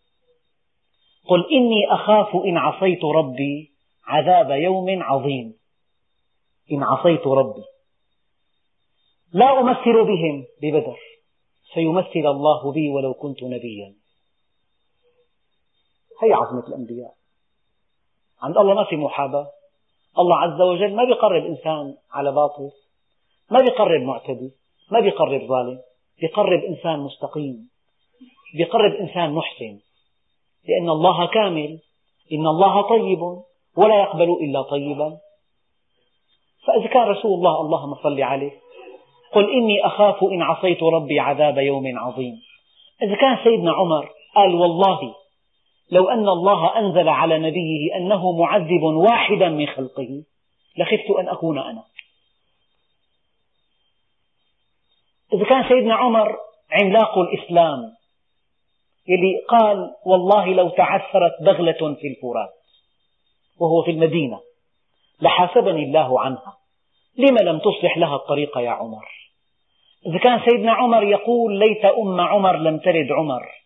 قل 1.28 1.46
إني 1.52 1.94
أخاف 1.94 2.36
إن 2.46 2.58
عصيت 2.58 3.04
ربي 3.04 3.72
عذاب 4.06 4.52
يوم 4.52 5.04
عظيم. 5.04 5.58
إن 6.72 6.84
عصيت 6.84 7.28
ربي. 7.28 7.64
لا 9.34 9.60
أمثل 9.60 10.04
بهم 10.06 10.46
ببدر. 10.62 11.00
سيمثل 11.74 12.28
الله 12.28 12.72
بي 12.72 12.90
ولو 12.90 13.14
كنت 13.14 13.44
نبيا. 13.44 13.96
هي 16.24 16.34
عظمة 16.34 16.68
الأنبياء. 16.68 17.14
عند 18.42 18.58
الله 18.58 18.74
ما 18.74 18.84
في 18.84 18.96
محاباة. 18.96 19.52
الله 20.20 20.36
عز 20.36 20.62
وجل 20.62 20.96
ما 20.96 21.04
بيقرب 21.04 21.46
إنسان 21.46 21.96
على 22.14 22.32
باطل 22.32 22.70
ما 23.52 23.60
بيقرب 23.62 24.02
معتدي 24.02 24.52
ما 24.92 25.00
بيقرب 25.00 25.42
ظالم 25.48 25.80
بيقرب 26.22 26.60
إنسان 26.64 27.00
مستقيم 27.00 27.72
بيقرب 28.54 28.92
إنسان 28.92 29.34
محسن. 29.34 29.80
لأن 30.70 30.90
الله 30.90 31.28
كامل 31.28 31.80
إن 32.34 32.48
الله 32.48 32.82
طيب 32.82 33.22
ولا 33.78 34.00
يقبل 34.00 34.30
إلا 34.42 34.62
طيبا. 34.62 35.18
فإذا 36.68 36.88
كان 36.88 37.08
رسول 37.08 37.34
الله 37.34 37.62
اللهم 37.62 37.96
صل 37.96 38.22
عليه 38.22 38.52
قل 39.34 39.54
إني 39.54 39.86
أخاف 39.86 40.24
إن 40.24 40.42
عصيت 40.42 40.84
ربي 40.84 41.20
عذاب 41.20 41.58
يوم 41.58 41.98
عظيم. 41.98 42.36
إذا 43.04 43.16
كان 43.16 43.38
سيدنا 43.44 43.72
عمر 43.72 44.10
قال 44.36 44.56
والله 44.56 45.16
لو 45.92 46.10
أن 46.10 46.30
الله 46.30 46.78
أنزل 46.80 47.10
على 47.10 47.40
نبيه 47.40 47.96
أنه 47.96 48.32
معذب 48.32 48.84
واحدا 48.84 49.50
من 49.50 49.68
خلقه 49.68 50.24
لخفت 50.78 51.10
أن 51.20 51.30
أكون 51.30 51.60
أنا. 51.60 51.84
إذا 55.34 55.46
كان 55.46 55.70
سيدنا 55.70 55.96
عمر 55.96 56.38
عملاق 56.72 57.18
الإسلام 57.18 57.80
يلي 59.08 59.46
قال 59.50 59.92
والله 60.06 60.46
لو 60.46 60.70
تعثرت 60.70 61.32
بغلة 61.42 61.96
في 61.96 62.08
الفرات 62.08 62.54
وهو 63.60 63.84
في 63.84 63.92
المدينة 63.92 64.40
لحاسبني 65.22 65.84
الله 65.84 66.20
عنها. 66.20 66.58
لم 67.18 67.38
لم 67.38 67.60
تصلح 67.60 67.98
لها 67.98 68.16
الطريق 68.16 68.58
يا 68.58 68.70
عمر؟ 68.70 69.06
إذا 70.06 70.18
كان 70.18 70.40
سيدنا 70.50 70.74
عمر 70.74 71.04
يقول 71.04 71.60
ليت 71.60 71.86
أم 71.86 72.22
عمر 72.22 72.58
لم 72.58 72.78
تلد 72.78 73.12
عمر. 73.12 73.61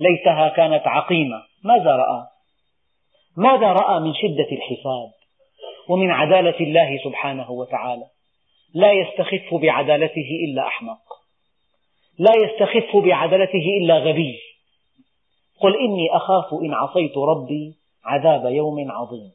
ليتها 0.00 0.48
كانت 0.48 0.86
عقيمة. 0.86 1.42
ماذا 1.64 1.90
رأى؟ 1.96 2.26
ماذا 3.36 3.72
رأى 3.72 4.00
من 4.00 4.14
شدة 4.14 4.48
الحساب 4.52 5.10
ومن 5.88 6.10
عدالة 6.10 6.60
الله 6.60 6.98
سبحانه 7.04 7.50
وتعالى؟ 7.50 8.06
لا 8.74 8.92
يستخف 8.92 9.54
بعدالته 9.54 10.28
إلا 10.48 10.66
أحمق. 10.66 11.02
لا 12.18 12.32
يستخف 12.36 12.96
بعدالته 12.96 13.66
إلا 13.80 13.98
غبي. 13.98 14.38
قل 15.60 15.80
إني 15.80 16.16
أخاف 16.16 16.54
إن 16.62 16.74
عصيت 16.74 17.18
ربي 17.18 17.74
عذاب 18.04 18.52
يوم 18.52 18.90
عظيم. 18.90 19.32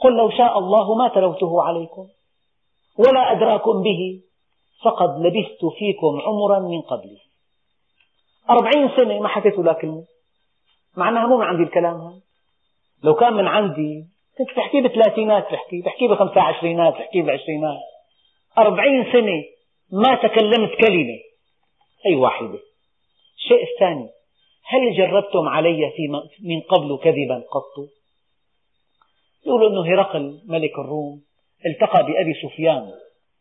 قل 0.00 0.16
لو 0.16 0.30
شاء 0.30 0.58
الله 0.58 0.94
ما 0.94 1.08
تلوته 1.08 1.62
عليكم 1.62 2.08
ولا 2.98 3.32
أدراكم 3.32 3.82
به 3.82 4.20
فقد 4.82 5.20
لبثت 5.20 5.64
فيكم 5.78 6.20
عمرا 6.20 6.58
من 6.58 6.80
قبله. 6.80 7.29
أربعين 8.50 8.88
سنة 8.96 9.20
ما 9.20 9.28
حكيت 9.28 9.58
ولا 9.58 9.72
كلمة 9.72 10.04
مع 10.96 11.08
أنها 11.08 11.26
مو 11.26 11.38
من 11.38 11.44
عندي 11.44 11.62
الكلام 11.62 11.94
هذا. 11.94 12.20
لو 13.04 13.14
كان 13.14 13.32
من 13.32 13.46
عندي 13.46 14.04
كنت 14.38 14.56
بحكي 14.56 14.80
بثلاثينات 14.80 15.52
بحكي 15.52 15.82
بحكي 15.82 16.08
بخمسة 16.08 16.40
عشرينات 16.40 16.94
بحكي 16.94 17.22
بعشرينات. 17.22 17.78
أربعين 18.58 19.12
سنة 19.12 19.44
ما 19.92 20.14
تكلمت 20.14 20.70
كلمة. 20.80 21.18
أي 22.06 22.14
واحدة. 22.14 22.58
الشيء 23.38 23.62
الثاني 23.72 24.08
هل 24.64 24.96
جربتم 24.96 25.48
علي 25.48 25.92
من 26.40 26.60
قبل 26.60 26.98
كذبا 27.04 27.44
قط؟ 27.52 27.88
يقول 29.46 29.66
أنه 29.66 29.94
هرقل 29.94 30.42
ملك 30.48 30.78
الروم 30.78 31.22
التقى 31.66 32.06
بأبي 32.06 32.34
سفيان 32.42 32.92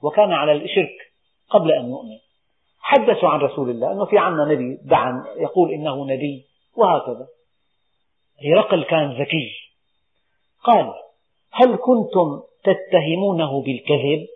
وكان 0.04 0.34
على 0.34 0.52
الشرك 0.52 0.98
قبل 1.50 1.72
أن 1.72 1.90
يؤمن. 1.90 2.18
حدثوا 2.90 3.30
عن 3.30 3.40
رسول 3.40 3.70
الله 3.70 3.92
أنه 3.92 4.06
في 4.06 4.18
عنا 4.18 4.46
نبي 4.46 4.80
دعا 4.84 5.26
يقول 5.38 5.72
إنه 5.72 6.06
نبي 6.06 6.46
وهكذا. 6.76 7.28
هرقل 8.46 8.84
كان 8.84 9.22
ذكي. 9.22 9.52
قال 10.64 10.94
هل 11.52 11.76
كنتم 11.76 12.42
تتهمونه 12.64 13.62
بالكذب؟ 13.62 14.28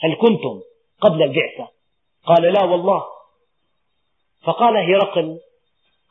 هل 0.00 0.14
كنتم 0.14 0.60
قبل 1.00 1.22
البعثة؟ 1.22 1.68
قال 2.26 2.42
لا 2.42 2.64
والله. 2.64 3.04
فقال 4.42 4.76
هرقل 4.76 5.40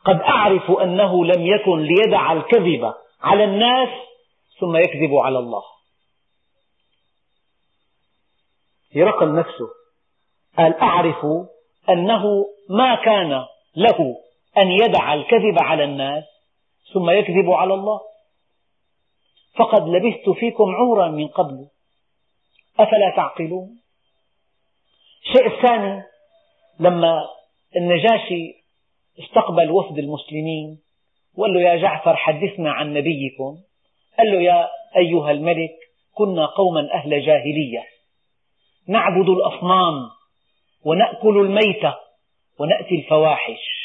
قد 0.04 0.20
أعرف 0.20 0.70
أنه 0.70 1.24
لم 1.24 1.46
يكن 1.46 1.78
ليدع 1.78 2.32
الكذب 2.32 2.94
على 3.20 3.44
الناس 3.44 3.88
ثم 4.60 4.76
يكذب 4.76 5.14
على 5.14 5.38
الله. 5.38 5.62
هرقل 8.96 9.34
نفسه 9.34 9.83
قال 10.58 10.74
أعرف 10.74 11.26
أنه 11.88 12.24
ما 12.70 12.94
كان 12.94 13.44
له 13.76 14.16
أن 14.58 14.70
يدع 14.70 15.14
الكذب 15.14 15.62
على 15.62 15.84
الناس 15.84 16.24
ثم 16.94 17.10
يكذب 17.10 17.50
على 17.50 17.74
الله. 17.74 18.00
فقد 19.56 19.88
لبثت 19.88 20.30
فيكم 20.30 20.74
عورا 20.74 21.08
من 21.08 21.28
قبل. 21.28 21.66
أفلا 22.80 23.16
تعقلون؟ 23.16 23.80
الشيء 25.26 25.46
الثاني 25.46 26.02
لما 26.80 27.24
النجاشي 27.76 28.64
استقبل 29.18 29.70
وفد 29.70 29.98
المسلمين 29.98 30.80
وقال 31.36 31.54
له 31.54 31.60
يا 31.60 31.76
جعفر 31.76 32.16
حدثنا 32.16 32.72
عن 32.72 32.94
نبيكم. 32.94 33.58
قال 34.18 34.32
له 34.32 34.40
يا 34.40 34.68
أيها 34.96 35.30
الملك 35.30 35.74
كنا 36.14 36.46
قوما 36.46 36.94
أهل 36.94 37.26
جاهلية. 37.26 37.84
نعبد 38.88 39.28
الأصنام. 39.28 39.94
ونأكل 40.84 41.38
الميتة 41.38 41.94
ونأتي 42.60 42.94
الفواحش. 42.94 43.84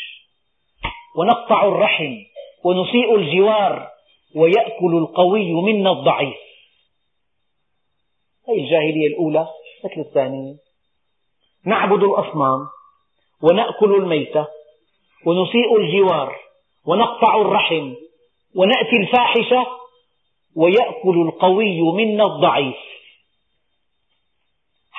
ونقطع 1.16 1.68
الرحم 1.68 2.16
ونسيء 2.64 3.16
الجوار 3.16 3.90
ويأكل 4.36 4.98
القوي 4.98 5.52
منا 5.52 5.92
الضعيف. 5.92 6.38
هذه 8.50 8.58
الجاهلية 8.58 9.08
الأولى 9.08 9.48
مثل 9.86 10.02
الثانية 10.02 10.56
نعبد 11.66 12.04
الأصنام 12.04 12.68
ونأكل 13.44 13.96
الميتة 13.96 14.48
ونسيء 15.26 15.78
الجوار 15.78 16.36
ونقطع 16.86 17.42
الرحم 17.42 17.94
ونأتي 18.56 18.96
الفاحشة 18.96 19.68
ويأكل 20.56 21.22
القوي 21.22 21.82
منا 21.82 22.26
الضعيف. 22.26 22.89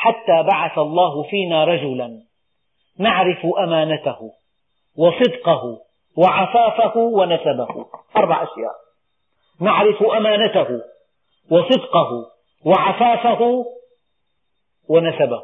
حتى 0.00 0.42
بعث 0.52 0.78
الله 0.78 1.22
فينا 1.22 1.64
رجلا 1.64 2.20
نعرف 2.98 3.46
أمانته 3.64 4.32
وصدقه 4.98 5.78
وعفافه 6.16 6.96
ونسبه. 6.98 7.86
أربع 8.16 8.42
أشياء. 8.42 8.74
نعرف 9.60 10.02
أمانته 10.02 10.82
وصدقه 11.50 12.26
وعفافه 12.64 13.64
ونسبه. 14.88 15.42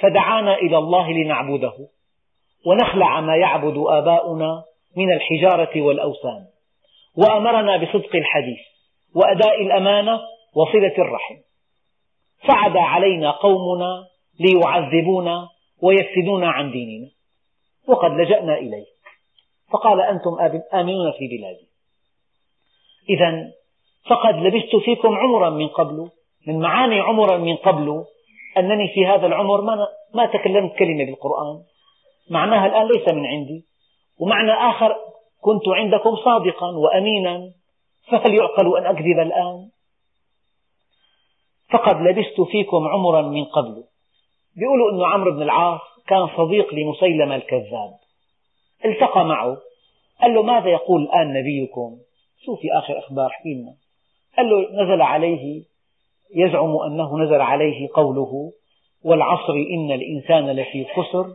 فدعانا 0.00 0.54
إلى 0.54 0.78
الله 0.78 1.10
لنعبده 1.10 1.74
ونخلع 2.66 3.20
ما 3.20 3.36
يعبد 3.36 3.84
آباؤنا 3.86 4.64
من 4.96 5.12
الحجارة 5.12 5.82
والأوثان. 5.82 6.46
وأمرنا 7.16 7.76
بصدق 7.76 8.16
الحديث 8.16 8.60
وأداء 9.14 9.62
الأمانة 9.62 10.20
وصلة 10.56 10.94
الرحم. 10.98 11.51
فعدا 12.48 12.80
علينا 12.80 13.30
قومنا 13.30 14.06
ليعذبونا 14.40 15.48
ويفسدونا 15.82 16.50
عن 16.50 16.70
ديننا. 16.70 17.10
وقد 17.88 18.10
لجأنا 18.10 18.58
إليه. 18.58 18.86
فقال 19.72 20.00
أنتم 20.00 20.30
آمنون 20.74 21.12
في 21.12 21.28
بلادي. 21.28 21.68
إذا 23.08 23.52
فقد 24.10 24.34
لبثت 24.34 24.76
فيكم 24.84 25.14
عمرا 25.14 25.50
من 25.50 25.68
قبل 25.68 26.10
من 26.46 26.60
معاني 26.60 27.00
عمرا 27.00 27.36
من 27.36 27.56
قبل 27.56 28.04
أنني 28.58 28.88
في 28.94 29.06
هذا 29.06 29.26
العمر 29.26 29.60
ما, 29.60 29.88
ما 30.14 30.26
تكلمت 30.26 30.72
كلمة 30.78 31.04
بالقرآن. 31.04 31.62
معناها 32.30 32.66
الآن 32.66 32.88
ليس 32.88 33.08
من 33.08 33.26
عندي. 33.26 33.64
ومعنى 34.20 34.52
آخر 34.52 34.96
كنت 35.40 35.68
عندكم 35.68 36.16
صادقا 36.16 36.66
وأمينا 36.66 37.52
فهل 38.10 38.34
يعقل 38.34 38.76
أن 38.78 38.86
أكذب 38.86 39.18
الآن؟ 39.18 39.70
فقد 41.72 41.96
لبثت 41.96 42.40
فيكم 42.40 42.88
عمرا 42.88 43.22
من 43.22 43.44
قبل. 43.44 43.84
بيقولوا 44.56 44.92
أن 44.92 45.12
عمرو 45.12 45.32
بن 45.32 45.42
العاص 45.42 45.80
كان 46.06 46.28
صديق 46.36 46.74
لمسيلمة 46.74 47.34
الكذاب. 47.34 47.94
التقى 48.84 49.24
معه. 49.24 49.56
قال 50.22 50.34
له 50.34 50.42
ماذا 50.42 50.68
يقول 50.68 51.02
الآن 51.02 51.32
نبيكم؟ 51.32 51.98
شو 52.44 52.56
في 52.56 52.68
آخر 52.78 52.98
أخبار 52.98 53.26
احكي 53.26 53.54
لنا 53.54 53.74
قال 54.36 54.50
له 54.50 54.82
نزل 54.82 55.02
عليه 55.02 55.64
يزعم 56.34 56.76
أنه 56.76 57.18
نزل 57.18 57.40
عليه 57.40 57.88
قوله 57.94 58.52
والعصر 59.04 59.52
إن 59.52 59.92
الإنسان 59.92 60.50
لفي 60.50 60.84
خسر 60.84 61.26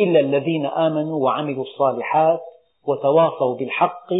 إلا 0.00 0.20
الذين 0.20 0.66
آمنوا 0.66 1.24
وعملوا 1.24 1.64
الصالحات 1.64 2.40
وتواصوا 2.86 3.56
بالحق 3.56 4.12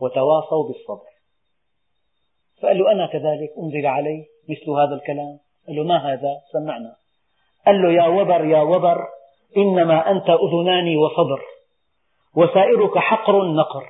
وتواصوا 0.00 0.68
بالصبر. 0.68 1.10
فقال 2.62 2.78
له 2.78 2.92
أنا 2.92 3.06
كذلك 3.06 3.50
أنزل 3.62 3.86
علي 3.86 4.24
مثل 4.50 4.70
هذا 4.70 4.94
الكلام؟ 4.94 5.38
قال 5.66 5.76
له 5.76 5.82
ما 5.82 6.12
هذا؟ 6.12 6.32
سمعنا. 6.52 6.92
قال 7.66 7.82
له 7.82 7.92
يا 7.92 8.06
وبر 8.06 8.44
يا 8.44 8.60
وبر 8.62 8.98
إنما 9.56 10.10
أنت 10.10 10.30
أذنان 10.30 10.96
وصدر 10.96 11.40
وسائرك 12.36 12.98
حقر 12.98 13.44
نقر. 13.44 13.84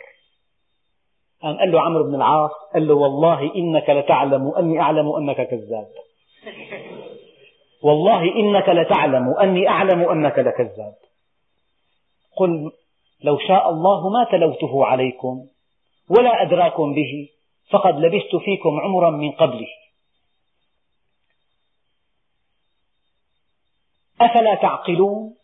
قام 1.43 1.57
قال 1.59 1.73
له 1.73 1.81
عمرو 1.81 2.05
بن 2.05 2.15
العاص 2.15 2.51
قال 2.75 2.89
له 2.89 2.95
والله 2.95 3.55
إنك 3.55 3.91
لتعلم 3.91 4.55
أني 4.59 4.81
أعلم 4.81 5.09
أنك 5.17 5.49
كذاب. 5.51 5.89
والله 7.83 8.23
إنك 8.23 8.69
لتعلم 8.69 9.35
أني 9.43 9.69
أعلم 9.69 10.09
أنك 10.09 10.39
لكذاب. 10.39 10.95
قل 12.37 12.73
لو 13.25 13.39
شاء 13.39 13.71
الله 13.71 14.11
ما 14.11 14.25
تلوته 14.25 14.85
عليكم 14.85 15.47
ولا 16.11 16.43
أدراكم 16.43 16.95
به 16.95 17.29
فقد 17.71 17.99
لبثت 17.99 18.37
فيكم 18.37 18.81
عمرا 18.81 19.11
من 19.11 19.33
قبله. 19.33 19.69
أفلا 24.21 24.55
تعقلون؟ 24.55 25.35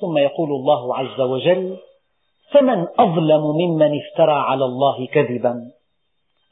ثم 0.00 0.18
يقول 0.18 0.50
الله 0.50 0.96
عز 0.96 1.20
وجل 1.20 1.78
فمن 2.50 2.86
أظلم 2.98 3.42
ممن 3.42 4.00
افترى 4.00 4.32
على 4.32 4.64
الله 4.64 5.06
كذبا 5.06 5.70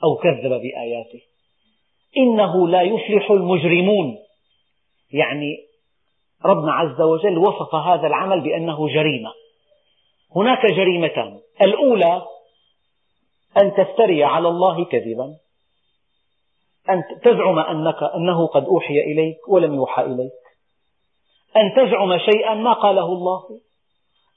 أو 0.05 0.17
كذب 0.17 0.51
بآياته. 0.51 1.21
إنه 2.17 2.69
لا 2.69 2.83
يفلح 2.83 3.31
المجرمون. 3.31 4.19
يعني 5.13 5.57
ربنا 6.45 6.73
عز 6.73 7.01
وجل 7.01 7.39
وصف 7.39 7.75
هذا 7.75 8.07
العمل 8.07 8.41
بأنه 8.41 8.89
جريمة. 8.89 9.33
هناك 10.37 10.67
جريمتان. 10.67 11.41
الأولى 11.63 12.23
أن 13.63 13.75
تفتري 13.75 14.25
على 14.25 14.49
الله 14.49 14.85
كذبا. 14.85 15.37
أن 16.91 17.03
تزعم 17.23 17.59
أنك 17.59 18.03
أنه 18.03 18.47
قد 18.47 18.65
أوحي 18.65 18.99
إليك 18.99 19.49
ولم 19.49 19.75
يوحى 19.75 20.03
إليك. 20.03 20.48
أن 21.59 21.75
تزعم 21.77 22.19
شيئا 22.19 22.55
ما 22.55 22.73
قاله 22.73 23.07
الله. 23.07 23.61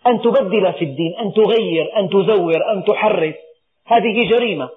أن 0.08 0.22
تبدل 0.22 0.74
في 0.74 0.86
الدين 0.86 1.16
أن 1.20 1.34
تغير 1.34 2.00
أن 2.00 2.10
تزور 2.10 2.72
أن 2.72 2.84
تحرف. 2.84 3.36
هذه 3.86 4.30
جريمة. 4.30 4.70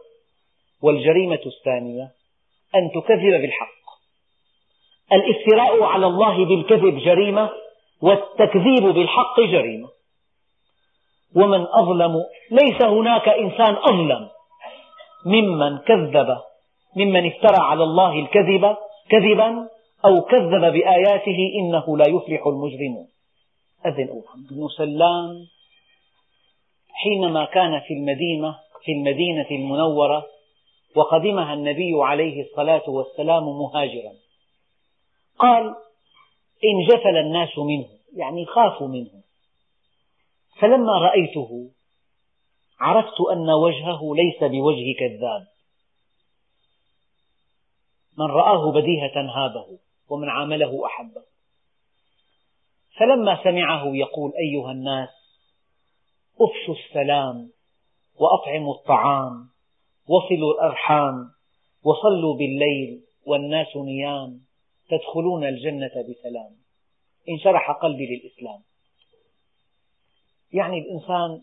والجريمة 0.83 1.41
الثانية 1.47 2.09
أن 2.75 2.91
تكذب 2.95 3.41
بالحق. 3.41 3.85
الافتراء 5.13 5.83
على 5.83 6.07
الله 6.07 6.45
بالكذب 6.45 6.99
جريمة 6.99 7.51
والتكذيب 8.03 8.85
بالحق 8.95 9.41
جريمة. 9.41 9.89
ومن 11.37 11.67
أظلم 11.73 12.15
ليس 12.51 12.83
هناك 12.83 13.29
إنسان 13.29 13.77
أظلم 13.77 14.29
ممن 15.27 15.79
كذب 15.79 16.39
ممن 16.97 17.27
افترى 17.27 17.57
على 17.59 17.85
الله 17.85 18.13
الكذب 18.13 18.77
كذبا. 19.11 19.69
أو 20.05 20.21
كذب 20.21 20.73
بآياته 20.73 21.39
إنه 21.61 21.99
لا 21.99 22.05
يفلح 22.09 22.47
المجرمون. 22.47 23.09
أذن 23.87 24.23
بن 24.51 24.69
سلام. 24.77 25.47
حينما 26.93 27.45
كان 27.45 27.81
في 27.81 27.95
المدينة 27.95 28.59
في 28.85 28.93
المدينة 28.93 29.47
المنورة 29.51 30.27
وقدمها 30.97 31.55
النبي 31.55 31.93
عليه 31.95 32.43
الصلاة 32.43 32.91
والسلام 32.91 33.45
مهاجرا. 33.45 34.13
قال 35.39 35.75
انجفل 36.65 37.17
الناس 37.17 37.59
منه 37.59 37.89
يعني 38.17 38.47
خافوا 38.47 38.89
منه. 38.89 39.23
فلما 40.61 40.93
رأيته 40.93 41.71
عرفت 42.81 43.21
أن 43.33 43.51
وجهه 43.51 44.15
ليس 44.15 44.51
بوجه 44.51 44.95
كذاب. 44.99 45.47
من 48.19 48.27
رآه 48.27 48.73
بديهة 48.73 49.17
هابه. 49.17 49.79
ومن 50.09 50.29
عامله 50.29 50.87
أحبه. 50.87 51.23
فلما 52.99 53.45
سمعه 53.45 53.97
يقول 53.97 54.33
أيها 54.39 54.73
الناس 54.73 55.09
أفشوا 56.41 56.75
السلام 56.75 57.51
وأطعموا 58.21 58.75
الطعام 58.75 59.49
وصلوا 60.09 60.55
الأرحام 60.55 61.31
وصلوا 61.85 62.37
بالليل 62.39 63.05
والناس 63.27 63.77
نيام 63.77 64.41
تدخلون 64.89 65.45
الجنة 65.45 65.91
بسلام. 66.09 66.57
انشرح 67.29 67.71
قلبي 67.71 68.07
للإسلام. 68.07 68.63
يعني 70.53 70.79
الإنسان 70.79 71.43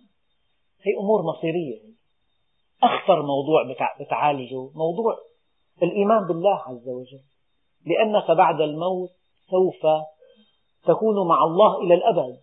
هي 0.82 0.93
أمور 0.99 1.22
مصيرية. 1.22 1.82
أخطر 2.84 3.22
موضوع 3.22 3.76
بتعالجه 3.99 4.70
موضوع 4.76 5.18
الإيمان 5.84 6.28
بالله 6.28 6.57
عز 6.57 6.88
وجل. 6.88 7.31
لأنك 7.86 8.32
بعد 8.32 8.62
الموت 8.62 9.10
سوف 9.50 9.88
تكون 10.86 11.28
مع 11.28 11.44
الله 11.44 11.82
إلى 11.82 11.94
الأبد. 11.94 12.38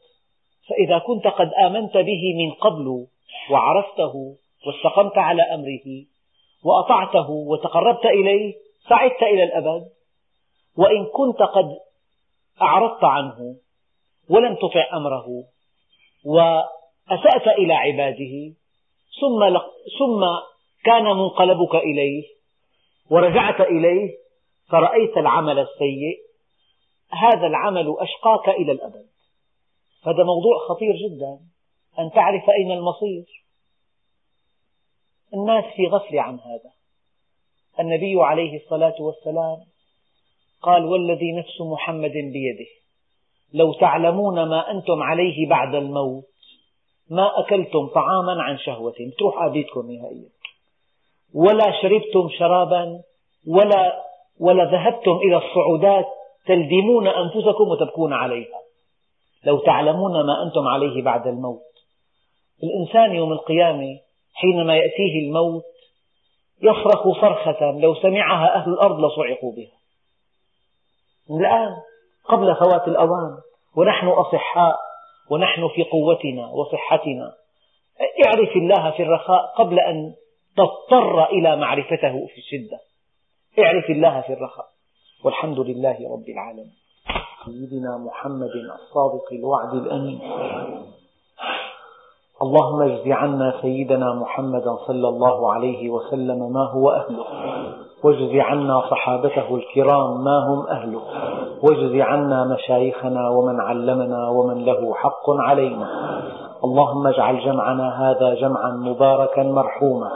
فإذا 0.68 0.98
كنت 0.98 1.26
قد 1.26 1.50
آمنت 1.66 1.96
به 1.96 2.34
من 2.36 2.50
قبل 2.52 3.06
وعرفته 3.50 4.36
واستقمت 4.66 5.18
على 5.18 5.42
أمره 5.42 6.04
وأطعته 6.64 7.30
وتقربت 7.30 8.06
إليه 8.06 8.54
سعدت 8.88 9.22
إلى 9.22 9.44
الأبد. 9.44 9.88
وإن 10.76 11.04
كنت 11.04 11.42
قد 11.42 11.76
أعرضت 12.62 13.04
عنه 13.04 13.56
ولم 14.30 14.54
تطع 14.54 14.96
أمره 14.96 15.26
وأسأت 16.24 17.48
إلى 17.58 17.74
عباده 17.74 18.54
ثم, 19.20 19.58
ثم 19.98 20.26
كان 20.84 21.04
منقلبك 21.04 21.74
إليه 21.74 22.24
ورجعت 23.10 23.60
إليه 23.60 24.10
فرأيت 24.70 25.16
العمل 25.16 25.58
السيء 25.58 26.18
هذا 27.12 27.46
العمل 27.46 27.96
أشقاك 27.98 28.48
إلى 28.48 28.72
الأبد. 28.72 29.06
هذا 30.06 30.24
موضوع 30.24 30.58
خطير 30.68 30.94
جدا. 30.96 31.38
أن 31.98 32.10
تعرف 32.10 32.50
أين 32.50 32.72
المصير. 32.72 33.44
الناس 35.34 35.64
في 35.76 35.86
غفلة 35.86 36.22
عن 36.22 36.38
هذا. 36.40 36.70
النبي 37.80 38.14
عليه 38.20 38.56
الصلاة 38.56 38.94
والسلام 39.00 39.56
قال 40.62 40.84
والذي 40.84 41.32
نفس 41.32 41.60
محمد 41.60 42.12
بيده. 42.12 42.70
لو 43.52 43.72
تعلمون 43.72 44.48
ما 44.48 44.70
أنتم 44.70 45.02
عليه 45.02 45.48
بعد 45.48 45.74
الموت 45.74 46.24
ما 47.10 47.40
أكلتم 47.40 47.86
طعاما 47.86 48.42
عن 48.42 48.58
شهوة 48.58 48.94
تروح 49.18 49.42
آبيتكم 49.42 49.90
نهائيا 49.90 50.28
ولا 51.34 51.82
شربتم 51.82 52.28
شرابا 52.38 53.02
ولا 53.46 54.07
ولا 54.40 54.64
ذهبتم 54.64 55.12
إلى 55.12 55.36
الصعودات 55.36 56.06
تلدمون 56.46 57.08
أنفسكم 57.08 57.68
وتبكون 57.68 58.12
عليها. 58.12 58.60
لو 59.44 59.58
تعلمون 59.58 60.26
ما 60.26 60.42
أنتم 60.42 60.68
عليه 60.68 61.02
بعد 61.02 61.26
الموت. 61.26 61.62
الإنسان 62.62 63.16
يوم 63.16 63.32
القيامة 63.32 63.98
حينما 64.34 64.76
يأتيه 64.76 65.26
الموت 65.26 65.64
يصرخ 66.62 67.20
صرخة 67.20 67.70
لو 67.70 67.94
سمعها 67.94 68.54
أهل 68.54 68.72
الأرض 68.72 69.04
لصعقوا 69.04 69.52
بها. 69.52 69.78
الآن 71.30 71.70
قبل 72.24 72.56
فوات 72.56 72.88
الأوان 72.88 73.36
ونحن 73.76 74.08
أصحاء 74.08 74.76
ونحن 75.30 75.68
في 75.68 75.84
قوتنا 75.84 76.50
وصحتنا. 76.50 77.32
اعرف 78.26 78.56
الله 78.56 78.90
في 78.90 79.02
الرخاء 79.02 79.54
قبل 79.56 79.80
أن 79.80 80.14
تضطر 80.56 81.24
إلى 81.24 81.56
معرفته 81.56 82.26
في 82.26 82.38
الشدة. 82.38 82.78
اعرف 83.58 83.90
الله 83.90 84.20
في 84.20 84.32
الرخاء. 84.32 84.66
والحمد 85.24 85.58
لله 85.58 85.96
رب 86.12 86.28
العالمين. 86.28 86.72
سيدنا 87.44 87.98
محمد 87.98 88.50
الصادق 88.50 89.32
الوعد 89.32 89.74
الأمين. 89.74 90.20
اللهم 92.42 92.82
اجز 92.82 93.08
عنا 93.08 93.54
سيدنا 93.62 94.14
محمدا 94.14 94.76
صلى 94.86 95.08
الله 95.08 95.52
عليه 95.54 95.90
وسلم 95.90 96.52
ما 96.52 96.70
هو 96.70 96.90
أهله. 96.90 97.24
واجز 98.04 98.36
عنا 98.36 98.80
صحابته 98.90 99.54
الكرام 99.56 100.24
ما 100.24 100.38
هم 100.48 100.66
أهله. 100.66 101.02
واجز 101.62 102.00
عنا 102.00 102.54
مشايخنا 102.54 103.28
ومن 103.28 103.60
علمنا 103.60 104.28
ومن 104.28 104.64
له 104.64 104.94
حق 104.94 105.30
علينا. 105.30 105.88
اللهم 106.64 107.06
اجعل 107.06 107.38
جمعنا 107.40 108.10
هذا 108.10 108.34
جمعا 108.34 108.70
مباركا 108.70 109.42
مرحوما 109.42 110.10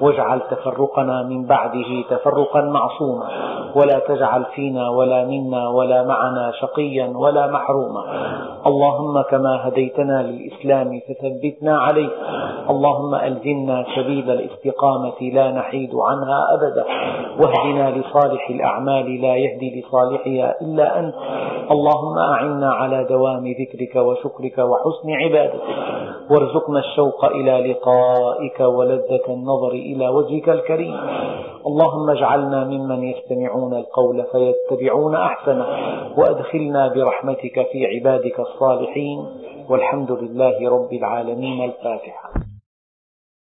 واجعل 0.00 0.40
تفرقنا 0.50 1.22
من 1.22 1.46
بعده 1.46 2.04
تفرقا 2.10 2.60
معصوما 2.60 3.28
ولا 3.74 3.98
تجعل 3.98 4.44
فينا 4.44 4.88
ولا 4.88 5.24
منا 5.24 5.68
ولا 5.68 6.04
معنا 6.04 6.52
شقيا 6.60 7.12
ولا 7.16 7.46
محروما. 7.46 8.02
اللهم 8.66 9.22
كما 9.22 9.68
هديتنا 9.68 10.22
للإسلام 10.22 11.00
فثبتنا 11.08 11.78
عليه. 11.78 12.08
اللهم 12.70 13.14
ألزمنا 13.14 13.84
سبيل 13.96 14.30
الاستقامة 14.30 15.20
لا 15.32 15.50
نحيد 15.50 15.90
عنها 15.94 16.38
أبدا. 16.54 16.84
واهدنا 17.40 17.90
لصالح 17.90 18.50
الأعمال 18.50 19.22
لا 19.22 19.36
يهدي 19.36 19.80
لصالحها 19.80 20.54
إلا 20.62 21.00
أنت. 21.00 21.14
اللهم 21.70 22.18
أعنا 22.18 22.72
على 22.72 23.04
دوام 23.04 23.44
ذكرك 23.60 23.96
وشكرك 23.96 24.58
وحسن 24.58 25.10
عبادتك. 25.10 25.87
وارزقنا 26.30 26.78
الشوق 26.78 27.24
إلى 27.24 27.72
لقائك 27.72 28.60
ولذة 28.60 29.24
النظر 29.28 29.70
إلى 29.70 30.08
وجهك 30.08 30.48
الكريم. 30.48 30.96
اللهم 31.66 32.10
اجعلنا 32.10 32.64
ممن 32.64 33.04
يستمعون 33.04 33.74
القول 33.74 34.24
فيتبعون 34.32 35.14
أحسنه 35.16 35.66
وأدخلنا 36.16 36.88
برحمتك 36.88 37.66
في 37.72 37.86
عبادك 37.86 38.40
الصالحين. 38.40 39.26
والحمد 39.70 40.12
لله 40.12 40.70
رب 40.70 40.92
العالمين. 40.92 41.64
الفاتحة. 41.64 42.57